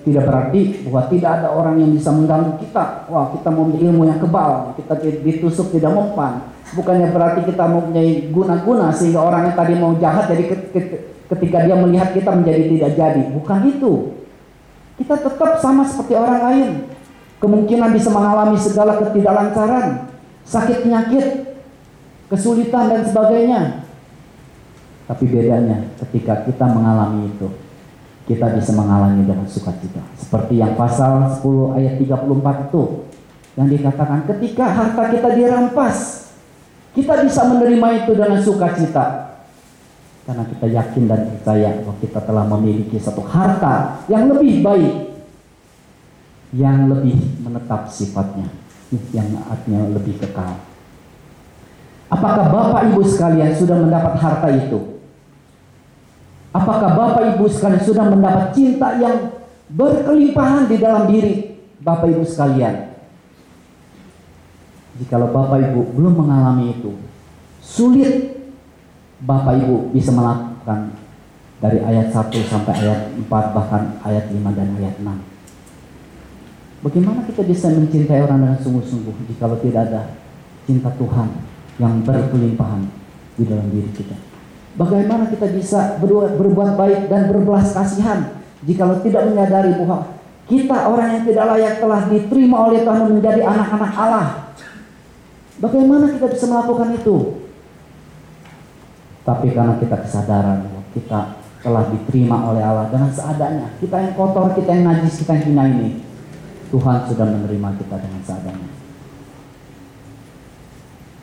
[0.00, 3.10] tidak berarti bahwa tidak ada orang yang bisa mengganggu kita.
[3.12, 6.48] Wah, kita mau ilmu yang kebal, kita ditusuk tidak mempan.
[6.72, 10.44] Bukannya berarti kita mempunyai guna-guna sehingga orang yang tadi mau jahat jadi
[11.30, 13.22] ketika dia melihat kita menjadi tidak jadi.
[13.30, 13.92] Bukan itu.
[14.98, 16.68] Kita tetap sama seperti orang lain.
[17.40, 20.12] Kemungkinan bisa mengalami segala ketidaklancaran,
[20.44, 21.56] sakit penyakit,
[22.28, 23.62] kesulitan dan sebagainya.
[25.08, 27.48] Tapi bedanya ketika kita mengalami itu,
[28.28, 30.04] kita bisa mengalami dengan sukacita.
[30.20, 32.82] Seperti yang pasal 10 ayat 34 itu
[33.58, 36.28] yang dikatakan ketika harta kita dirampas,
[36.94, 39.06] kita bisa menerima itu dengan sukacita.
[40.30, 44.94] Karena kita yakin dan percaya bahwa kita telah memiliki satu harta yang lebih baik,
[46.54, 48.46] yang lebih menetap sifatnya,
[49.10, 50.54] yang artinya lebih kekal.
[52.14, 55.02] Apakah Bapak Ibu sekalian sudah mendapat harta itu?
[56.54, 59.34] Apakah Bapak Ibu sekalian sudah mendapat cinta yang
[59.66, 62.94] berkelimpahan di dalam diri Bapak Ibu sekalian?
[64.94, 66.94] Jikalau Bapak Ibu belum mengalami itu,
[67.58, 68.39] sulit
[69.20, 70.96] Bapak Ibu bisa melakukan
[71.60, 75.04] dari ayat 1 sampai ayat 4 bahkan ayat 5 dan ayat 6.
[76.80, 80.16] Bagaimana kita bisa mencintai orang dengan sungguh-sungguh jikalau tidak ada
[80.64, 81.28] cinta Tuhan
[81.76, 82.88] yang berkelimpahan
[83.36, 84.16] di dalam diri kita?
[84.80, 90.16] Bagaimana kita bisa berbuat baik dan berbelas kasihan jika tidak menyadari bahwa
[90.48, 94.26] kita orang yang tidak layak telah diterima oleh Tuhan menjadi anak-anak Allah.
[95.60, 97.16] Bagaimana kita bisa melakukan itu?
[99.30, 103.68] Tapi karena kita kesadaran kita telah diterima oleh Allah dengan seadanya.
[103.78, 105.90] Kita yang kotor, kita yang najis, kita yang hina ini.
[106.74, 108.70] Tuhan sudah menerima kita dengan seadanya.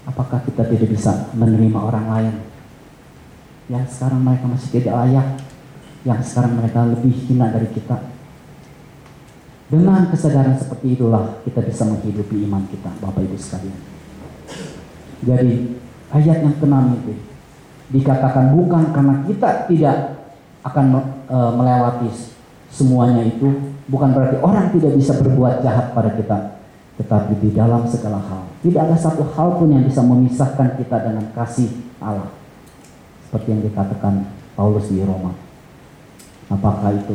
[0.08, 2.36] Apakah kita tidak bisa menerima orang lain
[3.68, 5.28] yang sekarang mereka masih tidak layak,
[6.08, 8.08] yang sekarang mereka lebih hina dari kita.
[9.68, 13.80] Dengan kesadaran seperti itulah kita bisa menghidupi iman kita, Bapak Ibu sekalian.
[15.28, 15.76] Jadi
[16.16, 17.20] ayat yang keenam itu
[17.88, 19.98] dikatakan bukan karena kita tidak
[20.64, 20.86] akan
[21.28, 22.10] e, melewati
[22.68, 26.38] semuanya itu, bukan berarti orang tidak bisa berbuat jahat pada kita,
[27.00, 31.26] tetapi di dalam segala hal tidak ada satu hal pun yang bisa memisahkan kita dengan
[31.32, 31.72] kasih
[32.04, 32.28] Allah
[33.28, 35.36] seperti yang dikatakan Paulus di Roma.
[36.48, 37.12] Apakah itu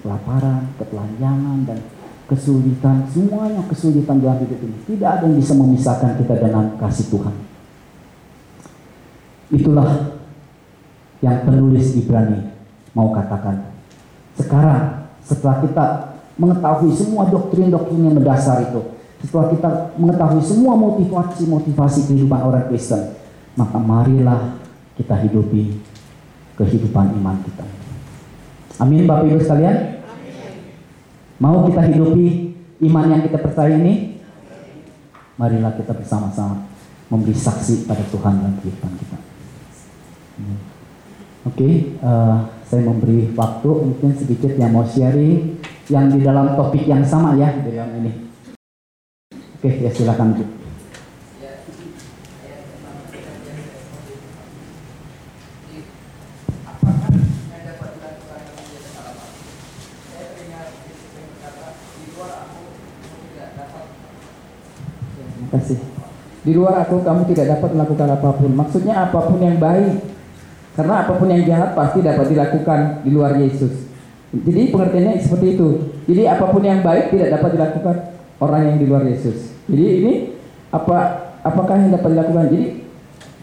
[0.00, 1.78] kelaparan, ketelanjangan, dan
[2.30, 4.76] kesulitan, semuanya kesulitan dalam hidup ini.
[4.86, 7.49] Tidak ada yang bisa memisahkan kita dengan kasih Tuhan.
[9.50, 10.18] Itulah
[11.20, 12.54] yang penulis Ibrani
[12.94, 13.74] mau katakan.
[14.38, 15.84] Sekarang, setelah kita
[16.40, 19.68] mengetahui semua doktrin-doktrin yang mendasar itu, setelah kita
[20.00, 23.20] mengetahui semua motivasi-motivasi kehidupan orang Kristen,
[23.58, 24.56] maka marilah
[24.96, 25.76] kita hidupi
[26.56, 27.66] kehidupan iman kita.
[28.80, 30.00] Amin Bapak Ibu sekalian.
[31.36, 32.56] Mau kita hidupi
[32.88, 34.20] iman yang kita percaya ini?
[35.36, 36.68] Marilah kita bersama-sama
[37.12, 39.29] memberi saksi pada Tuhan dalam kehidupan kita.
[41.40, 41.72] Oke, okay,
[42.04, 42.36] uh, eh,
[42.68, 45.56] saya memberi waktu mungkin sedikit yang mau sharing
[45.88, 48.12] yang di dalam topik yang sama ya di dalam ini.
[49.60, 50.60] Oke, okay, ya silakan Bu.
[65.50, 65.78] kasih.
[66.40, 68.50] Di luar aku kamu tidak dapat melakukan apa pun.
[68.54, 70.09] Maksudnya apa pun yang baik.
[70.74, 73.90] Karena apa pun yang jahat pasti dapat dilakukan di luar Yesus.
[74.30, 75.68] Jadi pengertiannya seperti itu.
[76.06, 77.96] Jadi apa pun yang baik tidak dapat dilakukan
[78.38, 79.50] orang yang di luar Yesus.
[79.66, 80.12] Jadi ini
[80.70, 80.98] apa
[81.42, 82.44] apakah yang dapat dilakukan?
[82.54, 82.66] Jadi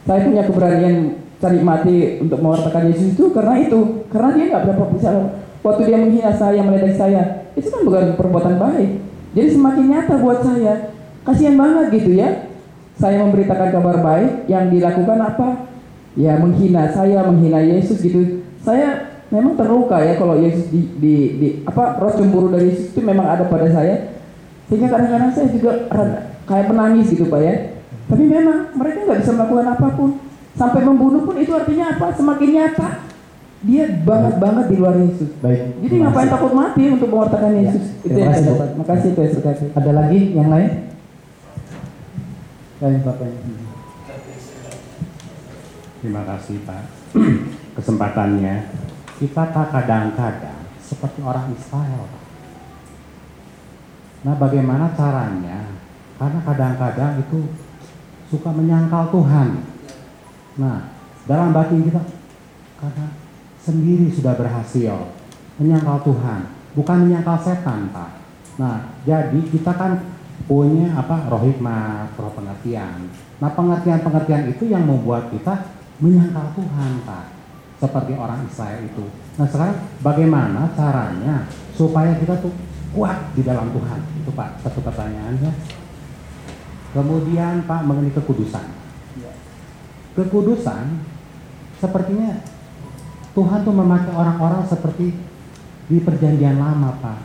[0.07, 0.95] saya punya keberanian
[1.37, 4.07] cari mati untuk mewartakan Yesus itu karena itu.
[4.07, 5.09] Karena dia nggak berapa bisa
[5.61, 9.03] waktu dia menghina saya, meledek saya, itu kan bukan perbuatan baik.
[9.35, 10.97] Jadi semakin nyata buat saya
[11.27, 12.47] Kasihan banget gitu ya.
[12.95, 15.67] Saya memberitakan kabar baik yang dilakukan apa?
[16.17, 18.41] Ya menghina saya, menghina Yesus gitu.
[18.65, 23.05] Saya memang terluka ya kalau Yesus di, di, di apa roh cemburu dari Yesus itu
[23.05, 24.17] memang ada pada saya.
[24.67, 25.87] Sehingga kadang-kadang saya juga
[26.49, 27.55] kayak menangis gitu Pak ya.
[28.07, 30.09] Tapi memang mereka nggak bisa melakukan apa pun.
[30.57, 32.17] Sampai membunuh pun itu artinya apa?
[32.17, 32.89] Semakin nyata.
[33.61, 35.29] Dia banget banget di luar Yesus.
[35.41, 35.81] Baik.
[35.81, 37.85] Jadi terima ngapain takut mati untuk mewartakan Ya, Yesus?
[38.05, 39.67] Itu terima kasih, Pak Yesus kasih.
[39.73, 40.69] Ada lagi yang lain?
[42.81, 43.66] Lain Bapak.
[45.97, 46.83] Terima kasih Pak
[47.77, 48.69] kesempatannya.
[49.17, 52.25] Kita tak kadang-kadang seperti orang Israel Pak.
[54.29, 55.73] Nah bagaimana caranya?
[56.21, 57.49] Karena kadang-kadang itu
[58.29, 59.65] suka menyangkal Tuhan.
[60.61, 60.93] Nah
[61.25, 62.01] dalam batin kita
[62.77, 63.07] karena
[63.57, 65.17] sendiri sudah berhasil
[65.57, 68.21] menyangkal Tuhan, bukan menyangkal setan Pak.
[68.61, 70.13] Nah jadi kita kan
[70.45, 73.09] punya apa roh hikmat, roh pengertian.
[73.41, 77.25] Nah pengertian-pengertian itu yang membuat kita menyangkal Tuhan Pak.
[77.77, 79.05] Seperti orang Israel itu.
[79.37, 81.45] Nah sekarang bagaimana caranya
[81.77, 82.49] supaya kita tuh
[82.89, 84.01] kuat di dalam Tuhan?
[84.17, 85.51] Itu Pak satu pertanyaannya.
[86.97, 88.65] Kemudian Pak mengenai kekudusan.
[90.17, 91.05] Kekudusan
[91.77, 92.41] sepertinya
[93.37, 95.13] Tuhan tuh memakai orang-orang seperti
[95.85, 97.19] di perjanjian lama Pak.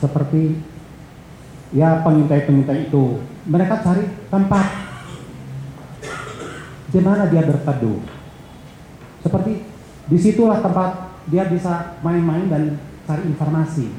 [0.00, 0.56] Seperti
[1.76, 4.89] ya pengintai-pengintai itu mereka cari tempat
[6.90, 8.02] di mana dia berteduh.
[9.22, 9.52] Seperti
[10.10, 12.62] di situlah tempat dia bisa main-main dan
[13.06, 13.90] cari informasi.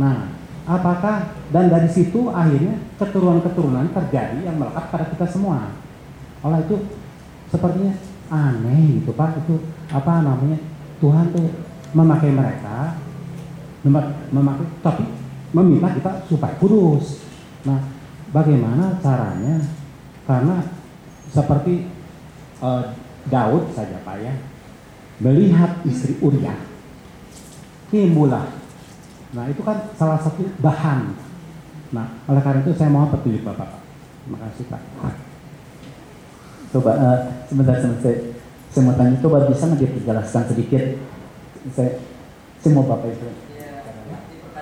[0.00, 0.32] Nah,
[0.64, 5.76] apakah dan dari situ akhirnya keturunan-keturunan terjadi yang melekat pada kita semua.
[6.40, 6.76] Oleh itu
[7.52, 7.94] sepertinya
[8.26, 9.62] aneh gitu Pak itu
[9.94, 10.58] apa namanya
[10.98, 11.46] Tuhan tuh
[11.94, 12.98] memakai mereka
[13.86, 15.06] mema- memakai tapi
[15.54, 17.22] meminta kita supaya kudus.
[17.62, 17.78] Nah,
[18.34, 19.62] bagaimana caranya?
[20.26, 20.58] Karena
[21.30, 21.86] seperti
[22.62, 22.84] eh,
[23.26, 24.34] Daud saja Pak ya
[25.16, 26.52] melihat istri Uria
[27.88, 28.46] timbullah.
[29.32, 31.14] Nah itu kan salah satu bahan.
[31.94, 33.64] Nah oleh karena itu saya mohon petunjuk Bapak.
[33.64, 33.80] Pak.
[34.26, 34.82] Terima kasih Pak.
[36.76, 38.16] Coba eh, sebentar sebentar saya,
[38.74, 40.82] saya mau tanya, coba bisa nggak diperjelaskan sedikit?
[41.72, 41.90] Saya,
[42.60, 43.26] saya mau bapak itu.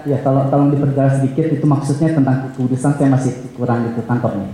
[0.05, 4.53] Ya kalau tolong diperjelas sedikit itu maksudnya tentang kekudusan saya masih kurang itu tangkap nih.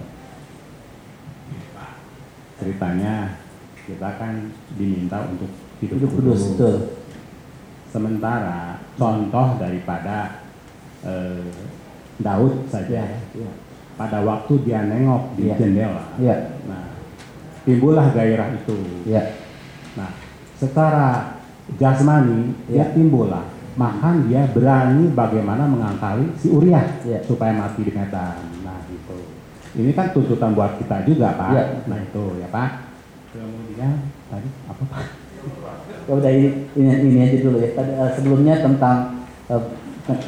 [2.60, 3.40] Ceritanya
[3.88, 5.48] kita kan diminta untuk
[5.80, 6.76] hidup, Hidup kudus, betul.
[7.90, 10.46] Sementara contoh daripada
[11.02, 11.48] eh,
[12.20, 13.50] Daud saja Ya, ya.
[13.96, 15.56] pada waktu dia nengok di Iya.
[15.56, 16.04] jendela.
[16.20, 16.36] Iya.
[16.68, 16.92] Nah
[17.64, 18.76] timbullah gairah itu.
[19.08, 19.40] Ya,
[19.96, 20.12] Nah,
[20.54, 21.34] secara
[21.80, 22.92] jasmani dia Ya.
[22.94, 27.18] timbullah, maka dia berani bagaimana mengangkali si Uriah Ya.
[27.24, 28.38] supaya mati di medan.
[29.70, 31.50] Ini kan tuntutan buat kita juga, Pak.
[31.54, 31.64] Ya.
[31.86, 32.70] Nah, itu ya, Pak.
[33.30, 33.92] Kemudian
[34.26, 35.04] tadi apa, Pak?
[36.08, 37.70] ya udah ini, ini, aja dulu ya.
[37.72, 39.62] Tadi eh, sebelumnya tentang eh,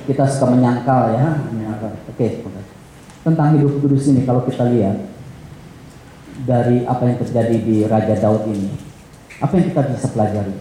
[0.07, 1.91] kita suka menyangkal ya, menyangkal.
[2.07, 2.47] Oke,
[3.23, 5.11] tentang hidup kudus ini kalau kita lihat
[6.43, 8.71] dari apa yang terjadi di Raja Daud ini,
[9.43, 10.55] apa yang kita bisa pelajari?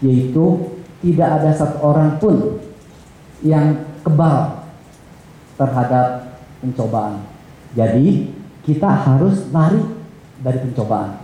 [0.00, 2.60] Yaitu tidak ada satu orang pun
[3.40, 4.68] yang kebal
[5.56, 7.24] terhadap pencobaan.
[7.74, 8.34] Jadi
[8.66, 9.82] kita harus lari
[10.42, 11.22] dari pencobaan.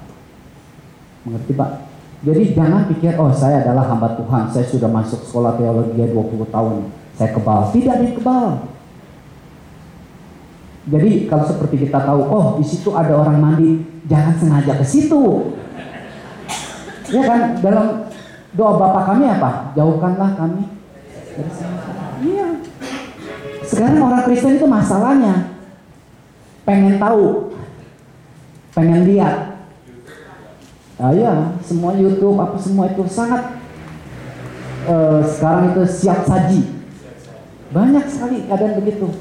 [1.26, 1.70] Mengerti Pak?
[2.22, 6.88] Jadi jangan pikir, oh saya adalah hamba Tuhan, saya sudah masuk sekolah teologi 20 tahun,
[7.12, 7.60] saya kebal.
[7.70, 8.48] Tidak ada kebal.
[10.86, 15.52] Jadi kalau seperti kita tahu, oh di situ ada orang mandi, jangan sengaja ke situ.
[17.10, 18.06] Ya kan, dalam
[18.54, 19.74] doa Bapa kami apa?
[19.74, 20.62] Jauhkanlah kami.
[22.22, 22.48] Iya.
[23.66, 25.55] Sekarang orang Kristen itu masalahnya
[26.66, 27.54] pengen tahu,
[28.74, 29.56] pengen lihat,
[30.96, 33.60] Ah ya, semua YouTube apa semua itu sangat
[34.88, 36.72] eh, sekarang itu siap saji.
[37.68, 39.12] Banyak sekali keadaan begitu.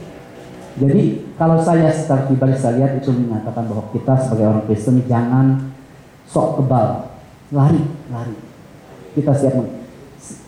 [0.80, 5.76] Jadi kalau saya secara pribadi saya lihat itu mengatakan bahwa kita sebagai orang Kristen jangan
[6.24, 7.12] sok kebal,
[7.52, 8.36] lari, lari.
[9.12, 9.60] Kita siap.
[9.60, 9.76] meng-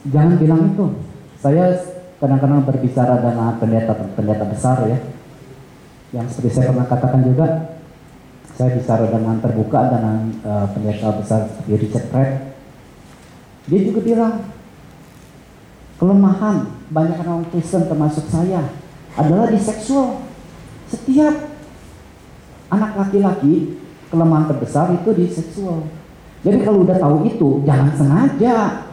[0.07, 0.85] Jangan bilang itu.
[1.43, 1.75] Saya
[2.23, 4.95] kadang-kadang berbicara dengan pendeta-pendeta besar ya,
[6.15, 7.47] yang seperti saya pernah katakan juga,
[8.55, 12.31] saya bicara dengan terbuka dengan eh, pendeta besar seperti Richard Pratt.
[13.67, 14.33] Dia juga bilang
[15.99, 18.71] kelemahan banyak orang Kristen termasuk saya
[19.19, 20.23] adalah di seksual.
[20.87, 21.35] Setiap
[22.71, 23.75] anak laki-laki
[24.07, 25.83] kelemahan terbesar itu di seksual.
[26.47, 28.87] Jadi kalau udah tahu itu jangan sengaja,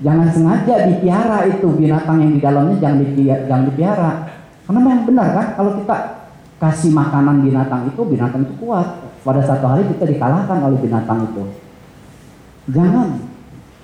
[0.00, 4.12] jangan sengaja dipiara itu binatang yang di dalamnya jangan dipiara, jangan dipiara.
[4.64, 5.96] Karena memang benar kan kalau kita
[6.62, 9.10] kasih makanan binatang itu binatang itu kuat.
[9.26, 11.44] Pada satu hari kita dikalahkan oleh binatang itu.
[12.70, 13.18] Jangan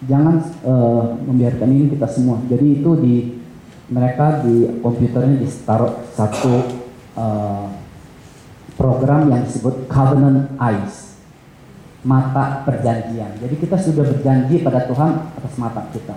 [0.07, 2.39] jangan eh, membiarkan ini kita semua.
[2.47, 3.15] Jadi itu di
[3.91, 6.55] mereka di komputernya ditaruh satu
[7.19, 7.67] eh,
[8.79, 11.11] program yang disebut Covenant Eyes.
[12.07, 13.43] mata perjanjian.
[13.43, 16.15] Jadi kita sudah berjanji pada Tuhan atas mata kita.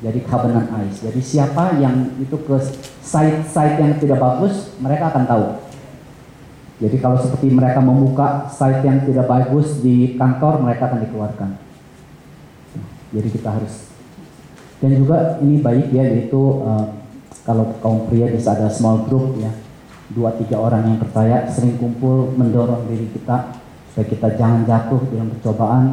[0.00, 1.00] Jadi covenant eyes.
[1.00, 2.56] Jadi siapa yang itu ke
[3.04, 5.44] site-site yang tidak bagus, mereka akan tahu.
[6.82, 11.50] Jadi kalau seperti mereka membuka site yang tidak bagus di kantor, mereka akan dikeluarkan.
[13.14, 13.94] Jadi kita harus
[14.84, 16.92] dan juga ini baik ya yaitu uh,
[17.48, 19.48] kalau kaum pria bisa ada small group ya
[20.12, 25.32] dua tiga orang yang percaya sering kumpul mendorong diri kita supaya kita jangan jatuh dalam
[25.32, 25.84] percobaan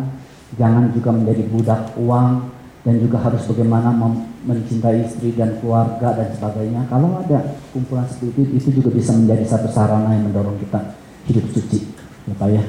[0.59, 2.51] jangan juga menjadi budak uang
[2.81, 3.93] dan juga harus bagaimana
[4.41, 6.81] mencintai istri dan keluarga dan sebagainya.
[6.89, 10.97] Kalau ada kumpulan seperti itu, itu juga bisa menjadi satu sarana yang mendorong kita
[11.29, 11.93] hidup suci,
[12.25, 12.63] ya Pak ya.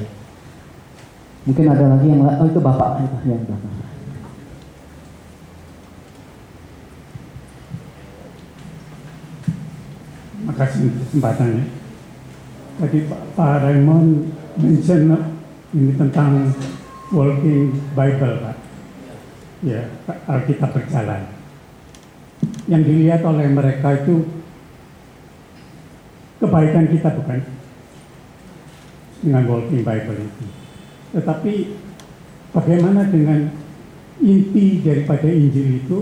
[1.49, 3.73] Mungkin ada lagi yang oh itu Bapak itu yang Bapak.
[10.43, 11.65] Makasih kesempatannya.
[12.73, 14.29] Tadi Pak Raymond
[14.61, 15.09] mention
[15.73, 16.53] ini tentang
[17.09, 18.62] walking Bible, Pak
[19.63, 19.87] ya
[20.27, 21.31] Alkitab berjalan.
[22.67, 24.27] Yang dilihat oleh mereka itu
[26.43, 27.39] kebaikan kita bukan
[29.23, 30.45] dengan walking Bible itu.
[31.15, 31.53] Tetapi
[32.51, 33.47] bagaimana dengan
[34.19, 35.97] inti daripada Injil itu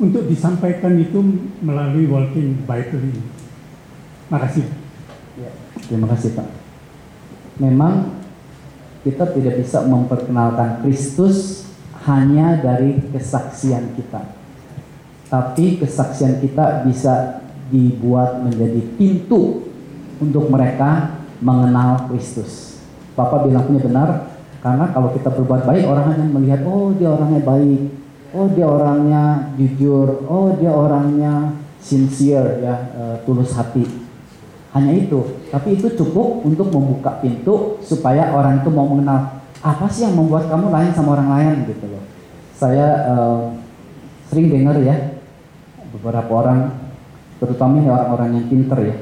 [0.00, 1.18] untuk disampaikan itu
[1.60, 3.22] melalui walking Bible ini.
[4.30, 4.66] Makasih.
[5.36, 5.50] Ya,
[5.90, 6.48] terima kasih Pak.
[7.58, 8.22] Memang
[9.02, 11.59] kita tidak bisa memperkenalkan Kristus
[12.08, 14.24] hanya dari kesaksian kita.
[15.28, 19.68] Tapi kesaksian kita bisa dibuat menjadi pintu
[20.18, 22.82] untuk mereka mengenal Kristus.
[23.14, 24.08] Papa bilangnya benar,
[24.60, 27.80] karena kalau kita berbuat baik, orang hanya melihat, oh dia orangnya baik,
[28.34, 29.24] oh dia orangnya
[29.56, 33.86] jujur, oh dia orangnya sincere, ya uh, tulus hati.
[34.70, 40.08] Hanya itu, tapi itu cukup untuk membuka pintu supaya orang itu mau mengenal apa sih
[40.08, 42.04] yang membuat kamu lain sama orang lain gitu loh.
[42.56, 43.40] Saya uh,
[44.32, 45.20] sering dengar ya
[45.92, 46.76] beberapa orang,
[47.36, 48.96] terutama orang-orang yang pinter ya,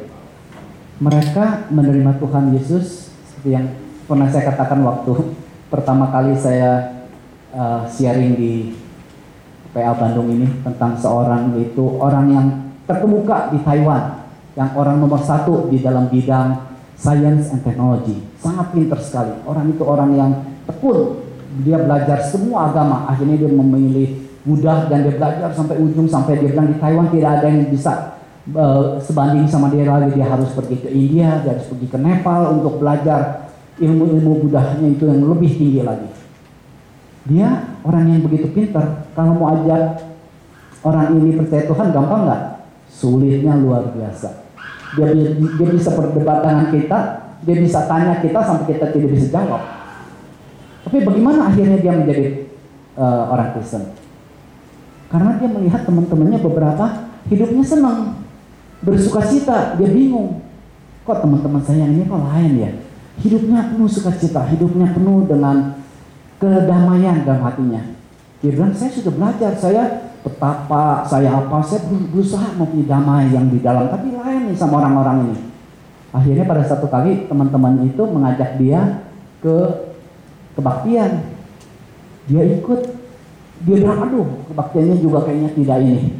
[0.99, 3.67] mereka menerima Tuhan Yesus seperti yang
[4.11, 5.15] pernah saya katakan waktu
[5.73, 7.03] pertama kali saya
[7.55, 8.75] uh, sharing di
[9.71, 12.47] PA Bandung ini tentang seorang itu orang yang
[12.89, 14.27] terkemuka di Taiwan,
[14.59, 18.19] yang orang nomor satu di dalam bidang science and technology.
[18.43, 19.33] Sangat pintar sekali.
[19.47, 20.31] Orang itu orang yang
[20.67, 21.23] tekun.
[21.63, 23.07] Dia belajar semua agama.
[23.07, 27.31] Akhirnya dia memilih Buddha dan dia belajar sampai ujung sampai dia bilang di Taiwan tidak
[27.41, 28.19] ada yang bisa
[28.55, 30.11] uh, sebanding sama dia lagi.
[30.19, 35.07] Dia harus pergi ke India, dia harus pergi ke Nepal untuk belajar ilmu-ilmu Buddhanya itu
[35.07, 36.11] yang lebih tinggi lagi.
[37.29, 39.07] Dia orang yang begitu pintar.
[39.15, 40.03] Kalau mau ajak
[40.83, 42.43] orang ini percaya Tuhan gampang nggak?
[42.89, 44.48] Sulitnya luar biasa
[44.97, 46.99] dia, dia bisa berdebat dengan kita,
[47.45, 49.63] dia bisa tanya kita sampai kita tidak bisa jawab.
[50.89, 52.49] Tapi bagaimana akhirnya dia menjadi
[52.97, 53.93] uh, orang Kristen?
[55.09, 56.85] Karena dia melihat teman-temannya beberapa
[57.29, 58.25] hidupnya senang,
[58.81, 60.45] bersuka cita, dia bingung.
[61.05, 62.71] Kok teman-teman saya ini kok lain ya?
[63.19, 65.81] Hidupnya penuh sukacita, hidupnya penuh dengan
[66.39, 67.83] kedamaian dalam hatinya.
[68.39, 73.59] Dia bilang, saya sudah belajar, saya betapa saya apa saya berusaha mempunyai damai yang di
[73.63, 75.39] dalam tapi lain nih sama orang-orang ini.
[76.09, 79.05] Akhirnya pada satu kali teman-teman itu mengajak dia
[79.45, 79.57] ke
[80.57, 81.29] kebaktian.
[82.29, 82.81] Dia ikut.
[83.59, 86.15] Dia bilang aduh kebaktiannya juga kayaknya tidak ini.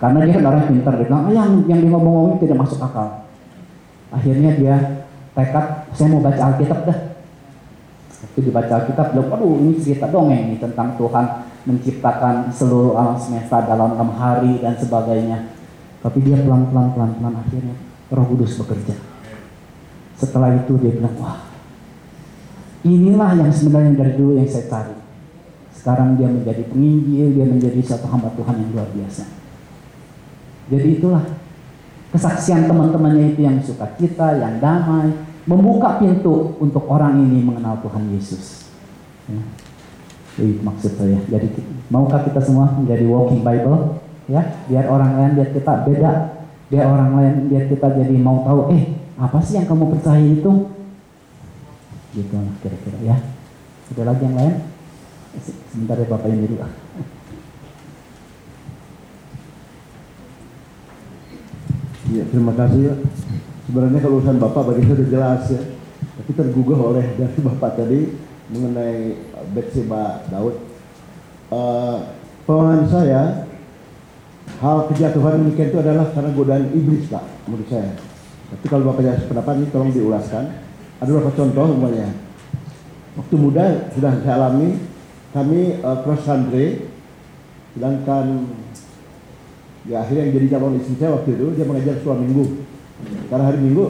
[0.00, 3.28] Karena dia kan orang pintar dia bilang ah, yang yang ngomong-ngomong tidak masuk akal.
[4.08, 4.76] Akhirnya dia
[5.36, 6.98] tekad saya mau baca Alkitab dah.
[8.18, 11.26] Waktu dibaca Alkitab bilang aduh ini cerita dongeng nih tentang Tuhan
[11.68, 15.57] menciptakan seluruh alam semesta dalam enam hari dan sebagainya.
[15.98, 17.74] Tapi dia pelan-pelan, pelan-pelan akhirnya
[18.14, 18.94] Roh Kudus bekerja.
[20.18, 21.38] Setelah itu dia bilang, wah
[22.86, 24.96] inilah yang sebenarnya dari dulu yang saya cari.
[25.74, 29.24] Sekarang dia menjadi penginjil, dia menjadi satu hamba Tuhan yang luar biasa.
[30.68, 31.24] Jadi itulah
[32.12, 35.14] kesaksian teman-temannya itu yang suka kita, yang damai,
[35.48, 38.68] membuka pintu untuk orang ini mengenal Tuhan Yesus.
[39.30, 39.40] Ya.
[40.38, 41.18] Itu maksud saya.
[41.26, 41.50] Jadi
[41.90, 44.07] maukah kita semua menjadi walking Bible?
[44.28, 46.12] Ya, biar orang lain lihat kita beda.
[46.68, 50.68] Biar orang lain lihat kita jadi mau tahu, eh apa sih yang kamu percaya itu?
[52.12, 53.16] Gitu kira-kira ya.
[53.96, 54.54] Ada lagi yang lain?
[55.72, 56.60] Sebentar ya Bapak ini dulu.
[62.08, 62.94] Ya, terima kasih ya.
[63.64, 65.62] Sebenarnya kalau urusan Bapak bagi saya sudah jelas ya.
[66.20, 68.12] Tapi tergugah oleh dari Bapak tadi
[68.52, 69.16] mengenai
[69.56, 70.56] Betseba Daud.
[71.48, 72.12] Uh,
[72.44, 73.47] pemahaman saya,
[74.58, 77.94] hal kejatuhan demikian itu adalah karena godaan iblis pak, menurut saya.
[78.48, 80.44] Tapi kalau bapak jelas pendapat ini tolong diulaskan.
[80.98, 82.10] Ada beberapa contoh umpamanya.
[83.18, 84.78] waktu muda sudah saya alami
[85.34, 86.86] kami uh, cross country
[87.74, 88.46] sedangkan
[89.90, 92.62] ya akhirnya yang jadi calon istri saya waktu itu dia mengajar sekolah minggu
[93.26, 93.84] karena hari minggu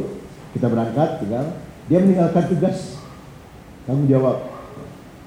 [0.57, 1.45] kita berangkat tinggal
[1.93, 3.05] dia meninggalkan tugas
[3.85, 4.49] tanggung jawab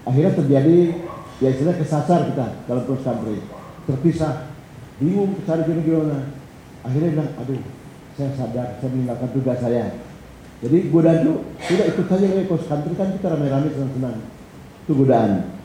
[0.06, 0.78] akhirnya terjadi
[1.38, 3.38] ya istilah kesasar kita dalam cross country
[3.86, 4.51] terpisah
[5.02, 6.20] bingung cari gimana gimana?
[6.86, 7.62] Akhirnya bilang aduh
[8.14, 9.86] saya sadar saya meninggalkan tugas saya.
[10.62, 11.34] Jadi godaan itu
[11.66, 14.18] tidak ikut saja kayak cross country kan kita ramai-ramai senang-senang.
[14.86, 15.58] Itu godaan.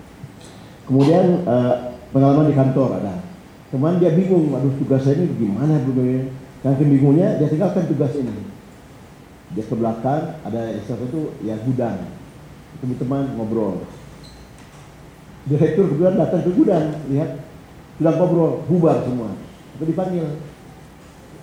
[0.88, 1.74] Kemudian eh,
[2.16, 3.14] pengalaman di kantor ada.
[3.68, 6.32] Teman dia bingung aduh tugas saya ini gimana begini
[6.64, 8.32] dan kebingungnya dia tinggalkan tugas ini.
[9.52, 12.08] Dia ke belakang ada istilah itu ya gudang.
[12.78, 13.84] Ketemu teman ngobrol.
[15.46, 17.45] Direktur kemudian datang ke gudang lihat
[18.00, 19.32] bilang ngobrol bubar semua.
[19.76, 20.26] Itu dipanggil?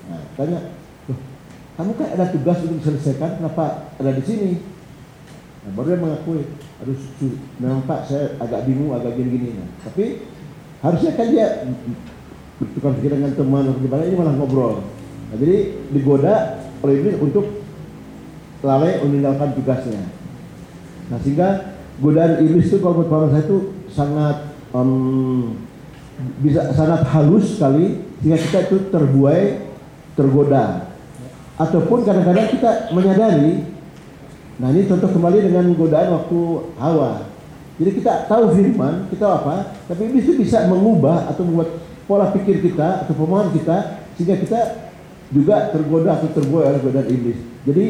[0.10, 0.60] Nah, tanya
[1.10, 1.20] "Loh,
[1.80, 4.52] kamu kan ada tugas untuk diselesaikan kenapa ada di sini?
[5.64, 6.44] Nah, baru dia mengakui
[7.18, 9.58] su- memang pak saya agak bingung agak gini-gini.
[9.58, 10.28] Nah, tapi
[10.84, 11.48] harusnya kan dia
[12.60, 14.84] bertukar pikiran dengan teman atau gimana ini malah ngobrol.
[15.32, 15.58] Nah, jadi
[15.90, 17.64] digoda oleh iblis untuk
[18.64, 20.04] lalai meninggalkan tugasnya.
[21.12, 23.58] Nah sehingga godaan iblis itu kalau menurut saya itu
[23.92, 24.38] sangat
[24.72, 24.92] em,
[26.40, 29.44] bisa sangat halus sekali sehingga kita itu terbuai
[30.14, 30.94] tergoda.
[31.58, 33.74] Ataupun kadang-kadang kita menyadari
[34.54, 36.40] nah ini contoh kembali dengan godaan waktu
[36.78, 37.26] Hawa.
[37.82, 43.02] Jadi kita tahu firman kita apa tapi itu bisa mengubah atau membuat pola pikir kita
[43.06, 44.60] atau pemahaman kita sehingga kita
[45.34, 47.40] juga tergoda atau terbuai oleh godaan iblis.
[47.66, 47.86] Jadi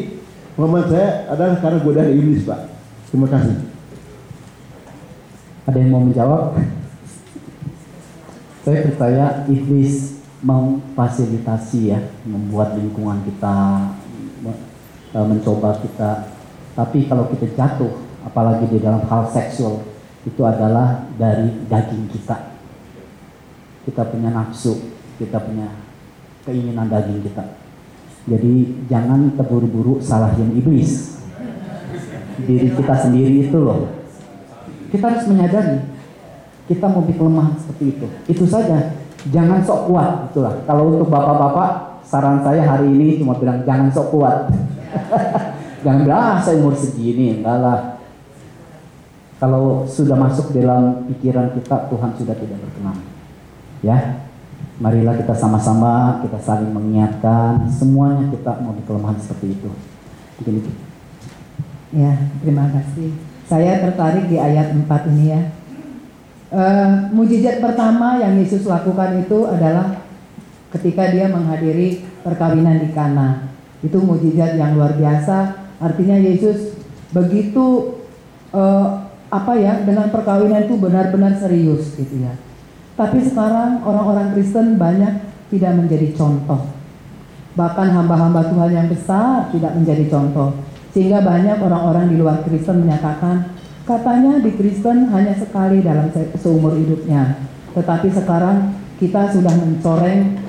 [0.56, 2.60] pemahaman saya adalah karena godaan iblis pak.
[3.12, 3.56] Terima kasih.
[5.68, 6.56] Ada yang mau menjawab?
[8.64, 13.56] Saya percaya iblis memfasilitasi ya, membuat lingkungan kita
[14.40, 14.62] me-
[15.12, 16.32] e, mencoba kita.
[16.72, 17.92] Tapi kalau kita jatuh,
[18.24, 19.84] apalagi di dalam hal seksual,
[20.24, 22.56] itu adalah dari daging kita.
[23.84, 25.68] Kita punya nafsu, kita punya
[26.48, 27.44] keinginan daging kita.
[28.24, 31.20] Jadi jangan terburu-buru salahin iblis.
[32.40, 34.04] Diri kita sendiri itu loh
[34.94, 35.82] kita harus menyadari
[36.64, 38.06] kita memiliki kelemahan seperti itu.
[38.28, 38.96] Itu saja.
[39.32, 40.52] Jangan sok kuat, itulah.
[40.68, 44.52] Kalau untuk bapak-bapak, saran saya hari ini cuma bilang jangan sok kuat.
[45.84, 47.80] jangan bilang ah saya umur segini, enggak lah.
[49.40, 52.96] Kalau sudah masuk dalam pikiran kita, Tuhan sudah tidak berkenan.
[53.84, 54.24] Ya,
[54.80, 59.70] marilah kita sama-sama kita saling mengingatkan semuanya kita memiliki kelemahan seperti itu.
[60.40, 60.72] Itu.
[61.92, 63.12] Ya, terima kasih.
[63.44, 65.42] Saya tertarik di ayat 4 ini ya.
[66.54, 70.06] Eh, mujizat pertama yang Yesus lakukan itu adalah
[70.70, 73.50] ketika dia menghadiri perkawinan di Kana.
[73.82, 75.66] Itu mujizat yang luar biasa.
[75.82, 76.78] Artinya Yesus
[77.10, 77.98] begitu
[78.54, 78.86] eh,
[79.34, 82.38] apa ya dengan perkawinan itu benar-benar serius gitu ya.
[82.94, 86.70] Tapi sekarang orang-orang Kristen banyak tidak menjadi contoh.
[87.58, 90.54] Bahkan hamba-hamba Tuhan yang besar tidak menjadi contoh.
[90.94, 93.53] Sehingga banyak orang-orang di luar Kristen menyatakan,
[93.84, 97.36] katanya di Kristen hanya sekali dalam se- seumur hidupnya.
[97.76, 100.40] Tetapi sekarang kita sudah mencoreng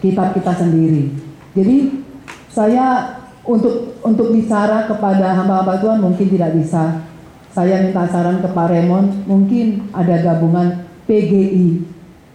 [0.00, 1.12] kitab kita sendiri.
[1.52, 2.04] Jadi
[2.48, 7.04] saya untuk untuk bicara kepada hamba-hamba Tuhan mungkin tidak bisa.
[7.54, 11.86] Saya minta saran ke Pak Raymond, mungkin ada gabungan PGI.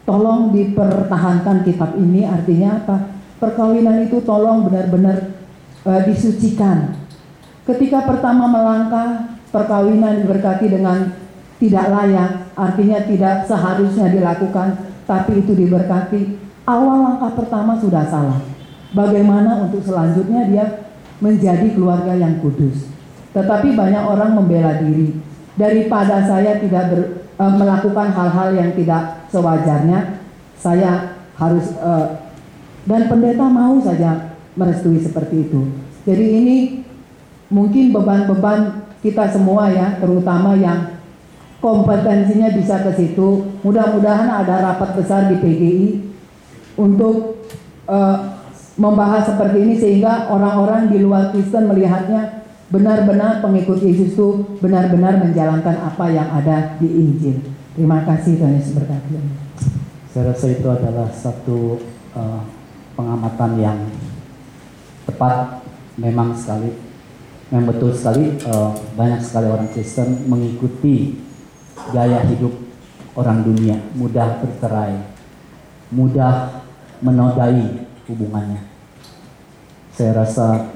[0.08, 2.98] Tolong dipertahankan kitab ini artinya apa?
[3.38, 5.36] Perkawinan itu tolong benar-benar
[5.86, 6.96] eh, disucikan.
[7.68, 11.14] Ketika pertama melangkah, perkawinan diberkati dengan
[11.60, 14.68] tidak layak, artinya tidak seharusnya dilakukan,
[15.04, 16.40] tapi itu diberkati.
[16.64, 18.40] Awal langkah pertama sudah salah.
[18.94, 20.66] Bagaimana untuk selanjutnya dia
[21.20, 22.90] menjadi keluarga yang kudus.
[23.36, 25.20] Tetapi banyak orang membela diri.
[25.60, 30.24] Daripada saya tidak ber- eh, melakukan hal-hal yang tidak sewajarnya,
[30.56, 32.08] saya harus eh,
[32.88, 35.62] dan pendeta mau saja merestui seperti itu.
[36.08, 36.58] Jadi ini
[37.54, 41.00] mungkin beban-beban kita semua ya, terutama yang
[41.64, 43.60] kompetensinya bisa ke situ.
[43.64, 45.88] Mudah-mudahan ada rapat besar di PGI
[46.80, 47.44] untuk
[47.88, 48.18] eh,
[48.80, 54.28] membahas seperti ini sehingga orang-orang di luar Kristen melihatnya benar-benar pengikut Yesus itu
[54.64, 57.44] benar-benar menjalankan apa yang ada di Injil.
[57.76, 59.20] Terima kasih Tuhan Yesus berkati.
[60.10, 61.76] Saya rasa itu adalah satu
[62.16, 62.42] eh,
[62.96, 63.80] pengamatan yang
[65.08, 65.60] tepat
[66.00, 66.89] memang sekali
[67.50, 71.18] memang betul sekali eh, banyak sekali orang Kristen mengikuti
[71.90, 72.54] gaya hidup
[73.18, 74.98] orang dunia mudah bercerai
[75.90, 76.66] mudah
[77.02, 78.70] menodai hubungannya
[80.00, 80.72] saya rasa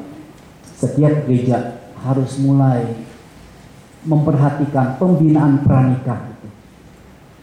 [0.76, 3.08] setiap gereja harus mulai
[4.04, 6.50] memperhatikan pembinaan pranikah itu.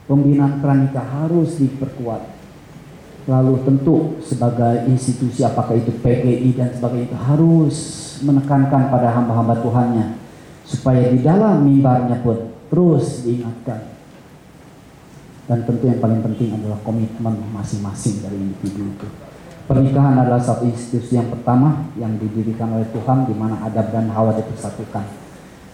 [0.04, 2.36] Pembinaan pranikah harus diperkuat.
[3.24, 7.76] Lalu tentu sebagai institusi apakah itu PGI dan sebagainya itu harus
[8.22, 10.20] menekankan pada hamba-hamba Tuhannya
[10.64, 13.90] supaya di dalam mimbarnya pun terus diingatkan.
[15.50, 19.08] Dan tentu yang paling penting adalah komitmen masing-masing dari individu itu.
[19.66, 24.34] Pernikahan adalah satu institusi yang pertama yang didirikan oleh Tuhan di mana Adam dan Hawa
[24.38, 25.02] dipersatukan.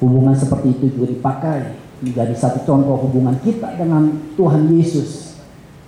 [0.00, 5.40] Hubungan seperti itu juga dipakai menjadi satu contoh hubungan kita dengan Tuhan Yesus.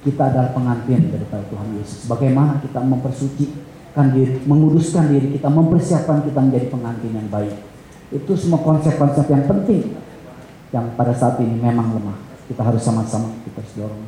[0.05, 2.09] Kita adalah pengantin daripada Tuhan Yesus.
[2.09, 2.81] Bagaimana kita
[3.95, 7.55] mempersucikan diri, menguduskan diri kita, mempersiapkan kita menjadi pengantin yang baik.
[8.13, 9.97] Itu semua konsep-konsep yang penting
[10.73, 12.19] yang pada saat ini memang lemah.
[12.49, 14.03] Kita harus sama-sama kita harus dorong.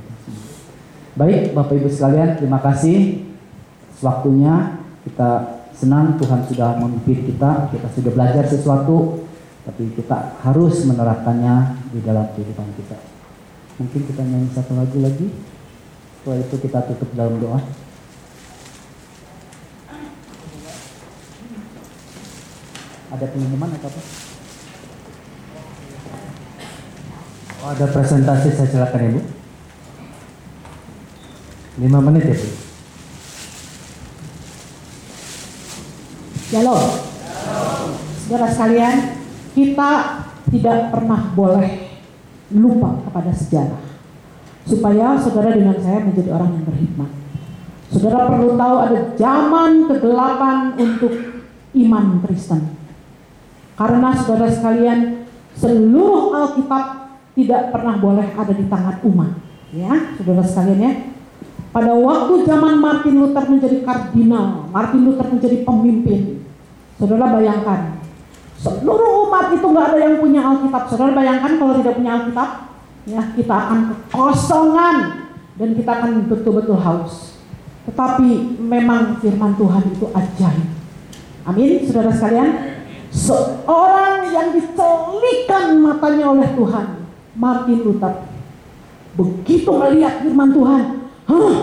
[1.17, 3.29] Baik, Bapak Ibu sekalian, terima kasih
[4.01, 4.81] waktunya.
[5.01, 9.25] Kita senang Tuhan sudah memimpin kita, kita sudah belajar sesuatu,
[9.65, 12.97] tapi kita harus menerapkannya di dalam kehidupan kita.
[13.81, 15.29] Mungkin kita nyanyi satu lagu lagi.
[16.21, 17.61] Setelah itu kita tutup dalam doa.
[23.11, 24.03] Ada pengumuman atau apa?
[27.61, 29.21] Oh, ada presentasi saya silakan Ibu.
[31.83, 32.49] Lima menit ya Bu.
[36.51, 36.83] Shalom.
[38.25, 38.97] Saudara sekalian,
[39.59, 39.91] kita
[40.55, 42.01] tidak pernah boleh
[42.55, 43.83] lupa kepada sejarah.
[44.65, 47.11] Supaya saudara dengan saya menjadi orang yang berhikmat.
[47.91, 51.43] Saudara perlu tahu ada zaman kegelapan untuk
[51.75, 52.80] iman Kristen.
[53.81, 55.25] Karena saudara sekalian,
[55.57, 59.41] seluruh Alkitab tidak pernah boleh ada di tangan umat.
[59.73, 60.93] Ya, saudara sekalian ya.
[61.73, 66.45] Pada waktu zaman Martin Luther menjadi kardinal, Martin Luther menjadi pemimpin.
[67.01, 68.05] Saudara bayangkan,
[68.61, 70.83] seluruh umat itu nggak ada yang punya Alkitab.
[70.93, 72.49] Saudara bayangkan kalau tidak punya Alkitab,
[73.09, 74.97] ya kita akan kekosongan
[75.57, 77.41] dan kita akan betul-betul haus.
[77.89, 80.69] Tetapi memang firman Tuhan itu ajaib.
[81.49, 82.80] Amin, saudara sekalian.
[83.11, 86.87] Seorang yang dicelikan matanya oleh Tuhan,
[87.35, 88.15] Martin Luther,
[89.19, 90.85] begitu melihat firman Tuhan,
[91.27, 91.59] Hah,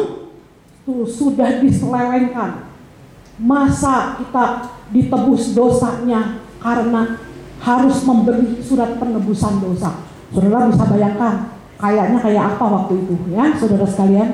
[0.88, 2.72] tuh sudah diselewengkan.
[3.38, 7.20] Masa kita ditebus dosanya karena
[7.60, 10.04] harus memberi surat penebusan dosa.
[10.32, 11.36] Saudara bisa bayangkan,
[11.80, 14.30] kayaknya kayak apa waktu itu ya, saudara sekalian.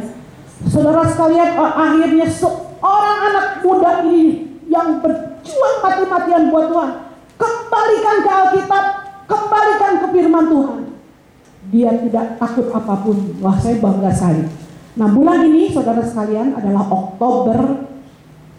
[0.64, 6.92] Saudara sekalian, oh, akhirnya seorang anak muda ini yang berjuang mati-matian buat Tuhan,
[7.38, 8.86] kembalikan ke Alkitab,
[9.26, 10.80] kembalikan ke firman Tuhan.
[11.74, 13.18] Dia tidak takut apa pun.
[13.42, 14.46] Wah, saya bangga sekali.
[14.94, 17.90] Nah, bulan ini saudara sekalian adalah Oktober.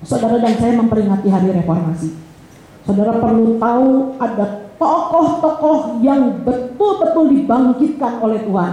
[0.04, 2.12] Saudara dan saya memperingati hari reformasi.
[2.84, 8.72] Saudara perlu tahu ada tokoh-tokoh yang betul-betul dibangkitkan oleh Tuhan.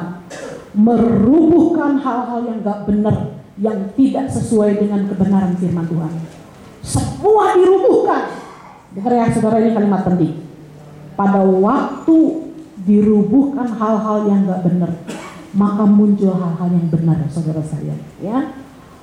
[0.76, 6.14] Merubuhkan hal-hal yang gak benar, yang tidak sesuai dengan kebenaran firman Tuhan.
[6.82, 8.41] Semua dirubuhkan.
[8.92, 10.44] Dengar ya saudara ini kalimat penting.
[11.16, 12.18] Pada waktu
[12.84, 14.92] dirubuhkan hal-hal yang gak benar,
[15.56, 18.52] maka muncul hal-hal yang benar saudara saya ya.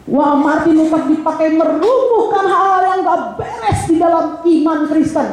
[0.08, 5.28] Wah Martin Luther dipakai merubuhkan hal-hal yang gak beres di dalam iman Kristen.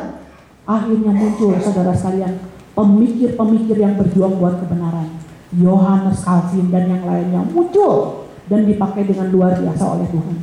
[0.63, 2.39] Akhirnya muncul saudara sekalian
[2.75, 5.19] pemikir-pemikir yang berjuang buat kebenaran.
[5.55, 10.37] Yohanes Calvin dan yang lainnya muncul dan dipakai dengan luar biasa oleh Tuhan.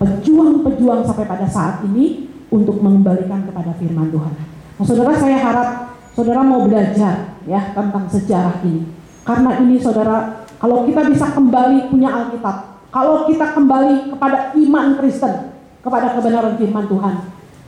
[0.00, 4.34] Pejuang-pejuang sampai pada saat ini untuk mengembalikan kepada firman Tuhan
[4.76, 5.68] nah saudara saya harap
[6.12, 9.00] saudara mau belajar ya tentang sejarah ini
[9.30, 15.54] karena ini saudara, kalau kita bisa kembali punya Alkitab, kalau kita kembali kepada iman Kristen,
[15.84, 17.14] kepada kebenaran firman Tuhan,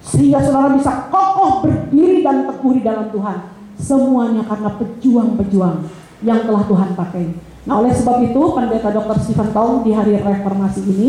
[0.01, 3.39] sehingga saudara bisa kokoh berdiri dan teguh di dalam Tuhan.
[3.77, 5.77] Semuanya karena pejuang-pejuang
[6.23, 7.25] yang telah Tuhan pakai.
[7.67, 9.17] Nah oleh sebab itu pendeta Dr.
[9.23, 11.09] Stephen Tong di hari reformasi ini,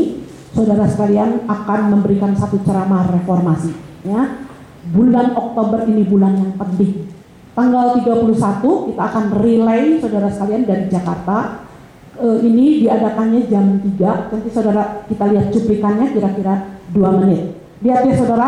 [0.54, 3.74] saudara sekalian akan memberikan satu ceramah reformasi.
[4.06, 4.46] Ya,
[4.94, 7.14] bulan Oktober ini bulan yang penting
[7.54, 11.70] Tanggal 31 kita akan relay saudara sekalian dari Jakarta.
[12.18, 14.34] E, ini diadakannya jam 3.
[14.34, 17.54] Nanti saudara kita lihat cuplikannya kira-kira 2 menit.
[17.86, 18.48] Lihat ya saudara,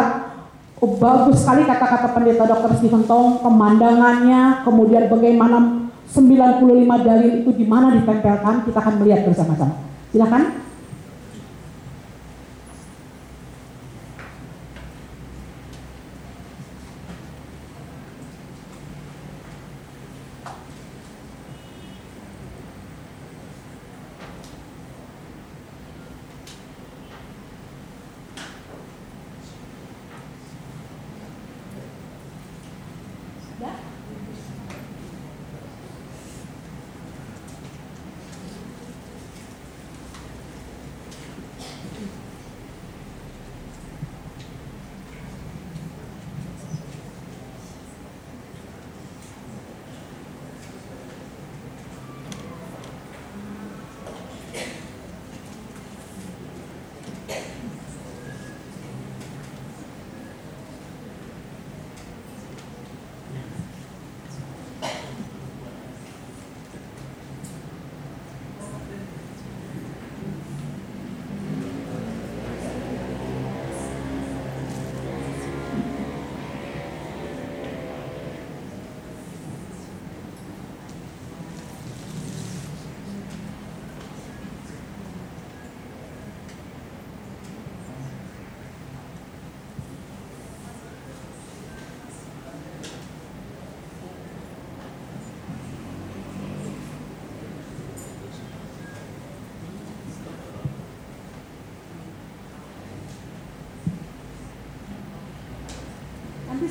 [0.81, 2.81] oh, bagus sekali kata-kata pendeta Dr.
[2.81, 9.85] Stephen Tong, pemandangannya, kemudian bagaimana 95 dalil itu di mana ditempelkan, kita akan melihat bersama-sama.
[10.09, 10.64] Silakan.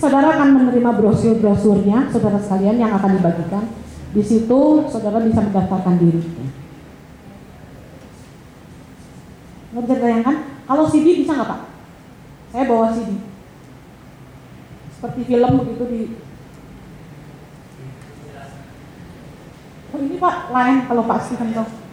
[0.04, 3.64] Saudara akan menerima brosur-brosurnya, saudara sekalian yang akan dibagikan.
[4.12, 6.20] Di situ saudara bisa mendaftarkan diri.
[9.72, 10.36] Nggak bisa ditayangkan?
[10.68, 11.60] Kalau CD bisa nggak Pak?
[12.52, 13.16] Saya bawa CD.
[14.92, 16.00] Seperti film begitu di
[19.94, 21.83] Oh ini Pak, lain kalau Pak tahu.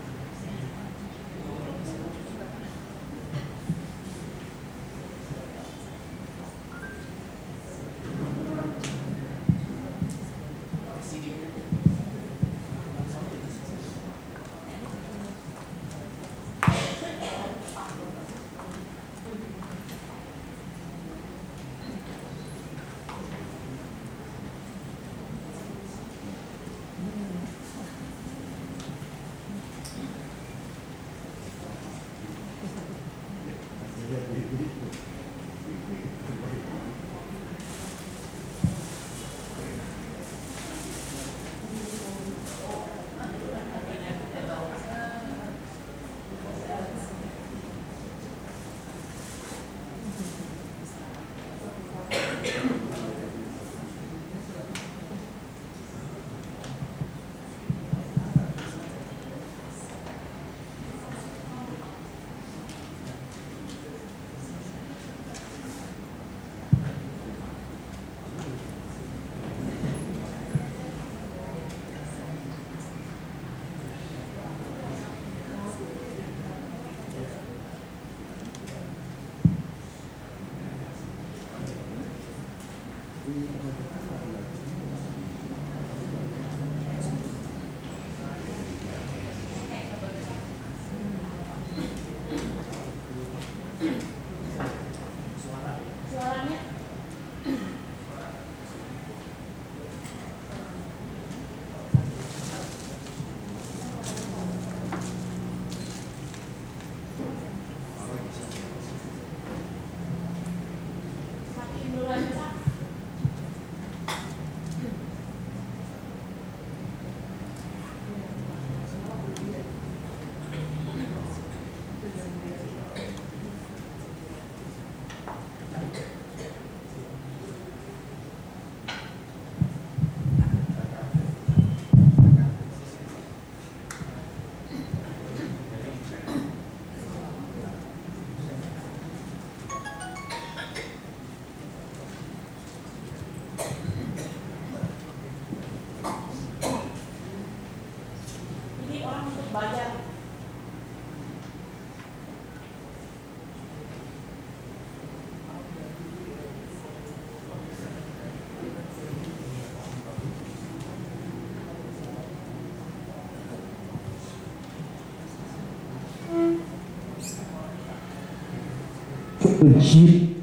[169.62, 170.42] Jeep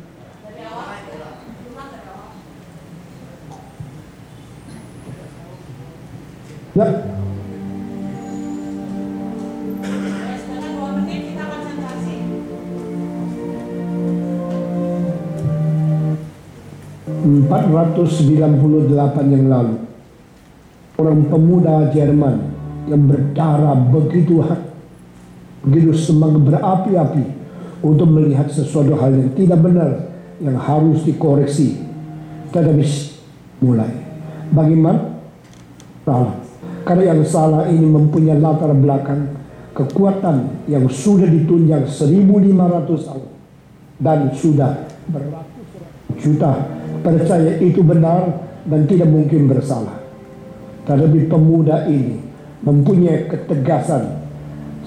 [6.78, 6.86] Ya,
[10.70, 12.14] dua menit kita konsentrasi.
[17.50, 19.82] 498 yang lalu
[20.94, 22.54] orang pemuda Jerman
[22.86, 24.46] yang berdarah begitu
[25.66, 27.37] begitu semangat berapi-api
[27.84, 29.90] untuk melihat sesuatu hal yang tidak benar
[30.42, 31.78] yang harus dikoreksi.
[32.50, 32.84] Tetapi
[33.62, 33.90] mulai.
[34.54, 35.18] Bagaimana?
[36.06, 36.34] Salah.
[36.86, 39.36] Karena yang salah ini mempunyai latar belakang
[39.76, 43.28] kekuatan yang sudah ditunjang 1500 tahun
[44.00, 45.68] dan sudah beratus
[46.18, 46.52] juta.
[47.04, 50.02] Percaya itu benar dan tidak mungkin bersalah.
[50.88, 52.18] Tetapi pemuda ini
[52.64, 54.24] mempunyai ketegasan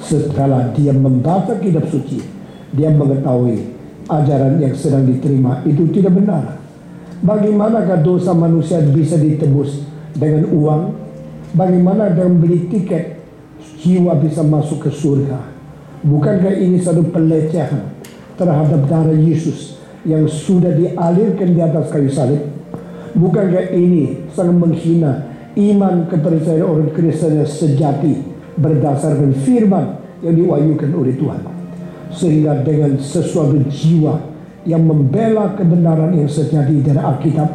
[0.01, 2.19] setelah dia membaca kitab suci,
[2.71, 6.59] dia mengetahui ajaran yang sedang diterima itu tidak benar.
[7.21, 9.85] Bagaimanakah dosa manusia bisa ditebus
[10.17, 10.81] dengan uang?
[11.51, 13.19] Bagaimana dengan beli tiket
[13.83, 15.37] jiwa bisa masuk ke surga?
[16.01, 17.93] Bukankah ini satu pelecehan
[18.39, 22.41] terhadap darah Yesus yang sudah dialirkan di atas kayu salib?
[23.13, 28.23] Bukankah ini sangat menghina iman kepercayaan orang Kristen yang sejati
[28.57, 31.60] berdasarkan firman yang diwahyukan oleh Tuhan?
[32.11, 34.19] Sehingga dengan sesuatu jiwa
[34.67, 37.49] yang membela kebenaran yang sejati dari Alkitab,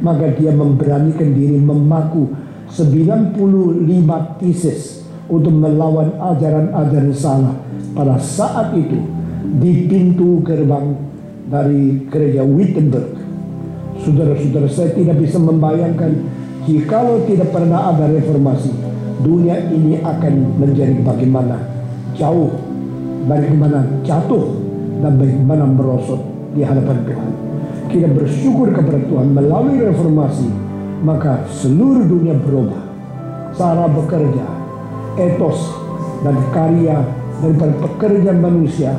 [0.00, 2.32] maka dia memberanikan diri memaku
[2.72, 3.36] 95
[4.40, 7.54] tesis untuk melawan ajaran-ajaran salah.
[7.92, 8.96] Pada saat itu
[9.60, 10.96] di pintu gerbang
[11.48, 13.28] dari gereja Wittenberg
[13.98, 16.22] Saudara-saudara saya tidak bisa membayangkan
[16.70, 18.70] jikalau tidak pernah ada reformasi,
[19.26, 21.58] dunia ini akan menjadi bagaimana?
[22.14, 22.54] Jauh,
[23.28, 24.56] bagaimana jatuh
[25.04, 26.18] dan bagaimana merosot
[26.56, 27.32] di hadapan Tuhan.
[27.88, 30.48] Kita bersyukur kepada Tuhan melalui reformasi,
[31.04, 32.88] maka seluruh dunia berubah.
[33.56, 34.46] Cara bekerja,
[35.16, 35.72] etos
[36.24, 37.00] dan karya
[37.40, 38.92] daripada pekerjaan manusia,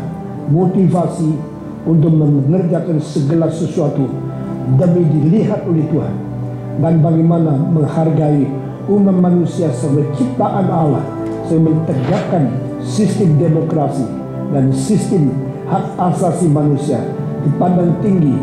[0.50, 1.38] motivasi
[1.86, 4.10] untuk mengerjakan segala sesuatu
[4.78, 6.16] demi dilihat oleh Tuhan
[6.80, 8.46] dan bagaimana menghargai
[8.90, 11.04] umat manusia sebagai ciptaan Allah
[11.48, 12.44] sehingga menegakkan
[12.84, 14.19] sistem demokrasi
[14.50, 15.30] dan sistem
[15.70, 17.02] hak asasi manusia
[17.46, 18.34] dipandang tinggi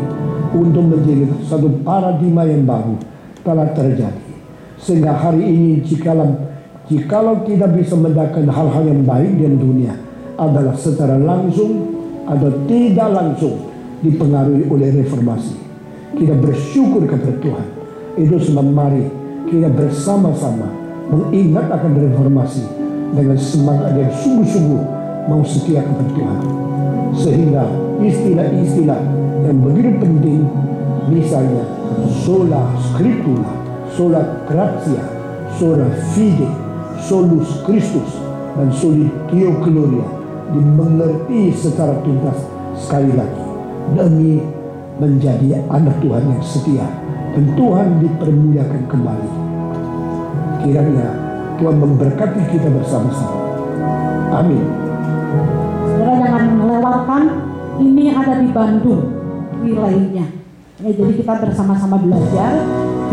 [0.55, 2.95] untuk menjadi satu paradigma yang baru
[3.43, 4.23] telah terjadi
[4.79, 6.37] sehingga hari ini jikalau
[6.87, 9.93] jikalau kita bisa mendapatkan hal-hal yang baik di dunia
[10.37, 11.97] adalah secara langsung
[12.29, 13.55] atau tidak langsung
[14.05, 15.57] dipengaruhi oleh reformasi.
[16.13, 17.67] Kita bersyukur kepada Tuhan.
[18.17, 19.05] Itu sebab mari
[19.49, 20.69] kita bersama-sama
[21.07, 22.65] mengingat akan reformasi
[23.15, 24.96] dengan semangat yang sungguh-sungguh
[25.27, 26.39] mau setia kepada Tuhan.
[27.15, 27.63] Sehingga
[28.01, 28.99] istilah-istilah
[29.47, 30.41] yang begitu penting
[31.07, 31.63] misalnya
[32.23, 33.51] sola scriptura,
[33.93, 35.03] sola gratia,
[35.55, 36.49] sola fide,
[36.99, 38.11] solus Christus,
[38.57, 40.07] dan soli Deo Gloria
[40.51, 42.39] dimengerti secara tuntas
[42.79, 43.43] sekali lagi
[43.95, 44.39] demi
[44.97, 46.87] menjadi anak Tuhan yang setia
[47.35, 49.31] dan Tuhan dipermuliakan kembali.
[50.65, 51.07] Kiranya
[51.61, 53.37] Tuhan memberkati kita bersama-sama.
[54.33, 54.86] Amin.
[56.97, 57.29] Melewatkan
[57.77, 59.05] ini ada di Bandung
[59.61, 60.33] wilayahnya.
[60.81, 62.57] Ya, jadi kita bersama-sama belajar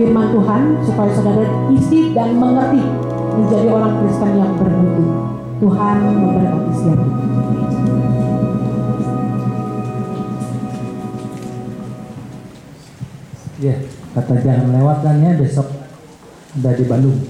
[0.00, 2.80] firman Tuhan supaya saudara isi dan mengerti
[3.36, 5.04] menjadi orang Kristen yang bermutu.
[5.60, 7.06] Tuhan memberkati siapa.
[13.60, 13.76] Ya,
[14.16, 15.68] kata jangan melewatkannya besok
[16.56, 17.20] ada di Bandung.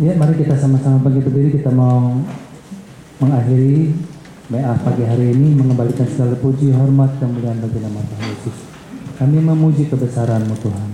[0.00, 2.16] Ya, mari kita sama-sama bagi berdiri kita mau
[3.20, 4.13] mengakhiri
[4.54, 8.56] BA pagi hari ini mengembalikan segala puji, hormat, kemuliaan bagi nama Tuhan Yesus.
[9.18, 10.90] Kami memuji kebesaran-Mu Tuhan.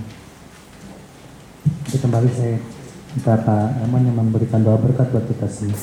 [1.85, 2.57] Jadi kembali saya
[3.13, 5.77] minta Pak Eman yang memberikan doa berkat buat kita semua.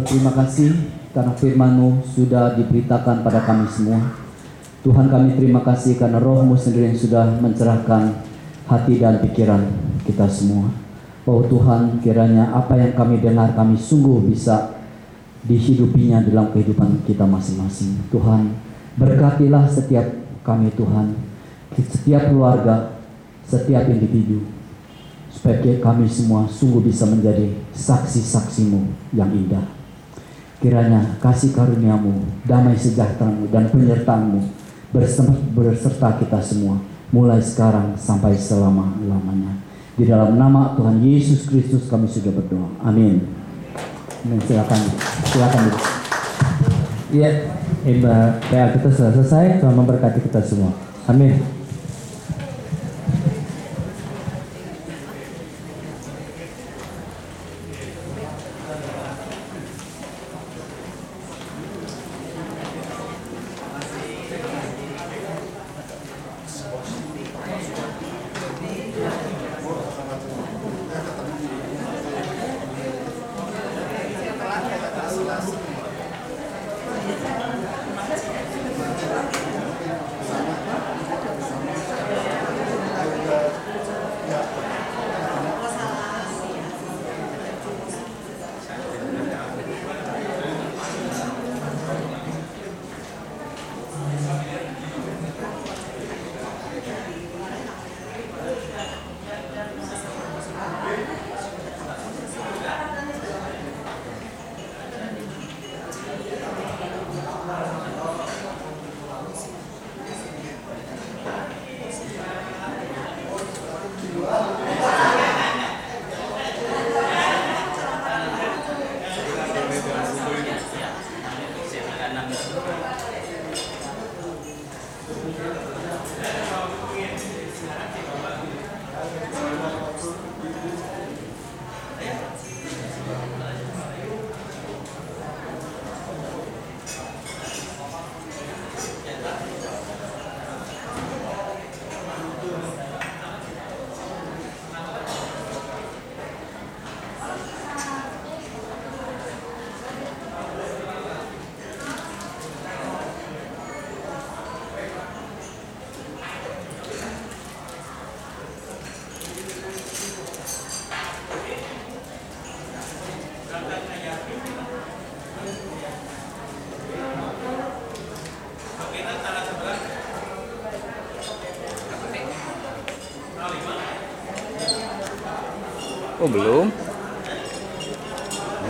[0.00, 0.72] Berterima kasih
[1.12, 4.00] karena firman-Mu sudah diberitakan pada kami semua.
[4.80, 8.24] Tuhan kami terima kasih karena rohmu sendiri yang sudah mencerahkan
[8.64, 9.60] hati dan pikiran
[10.08, 10.72] kita semua.
[11.28, 14.72] Oh Tuhan, kiranya apa yang kami dengar kami sungguh bisa
[15.44, 18.00] dihidupinya dalam kehidupan kita masing-masing.
[18.08, 18.56] Tuhan,
[18.96, 20.08] berkatilah setiap
[20.40, 21.12] kami Tuhan,
[21.76, 22.96] setiap keluarga,
[23.44, 24.48] setiap individu,
[25.28, 29.79] supaya kami semua sungguh bisa menjadi saksi-saksimu yang indah.
[30.60, 34.44] Kiranya kasih karuniamu, damai sejahteramu, dan penyertaanmu
[35.56, 36.76] berserta kita semua,
[37.08, 39.56] mulai sekarang sampai selama-lamanya.
[39.96, 42.68] Di dalam nama Tuhan Yesus Kristus kami sudah berdoa.
[42.84, 43.24] Amin.
[44.24, 44.40] Amin.
[44.44, 44.80] Silakan,
[45.32, 45.64] silakan.
[47.10, 47.30] Iya,
[47.80, 49.64] Iba, ya kita sudah selesai.
[49.64, 50.76] Tuhan memberkati kita semua.
[51.08, 51.59] Amin.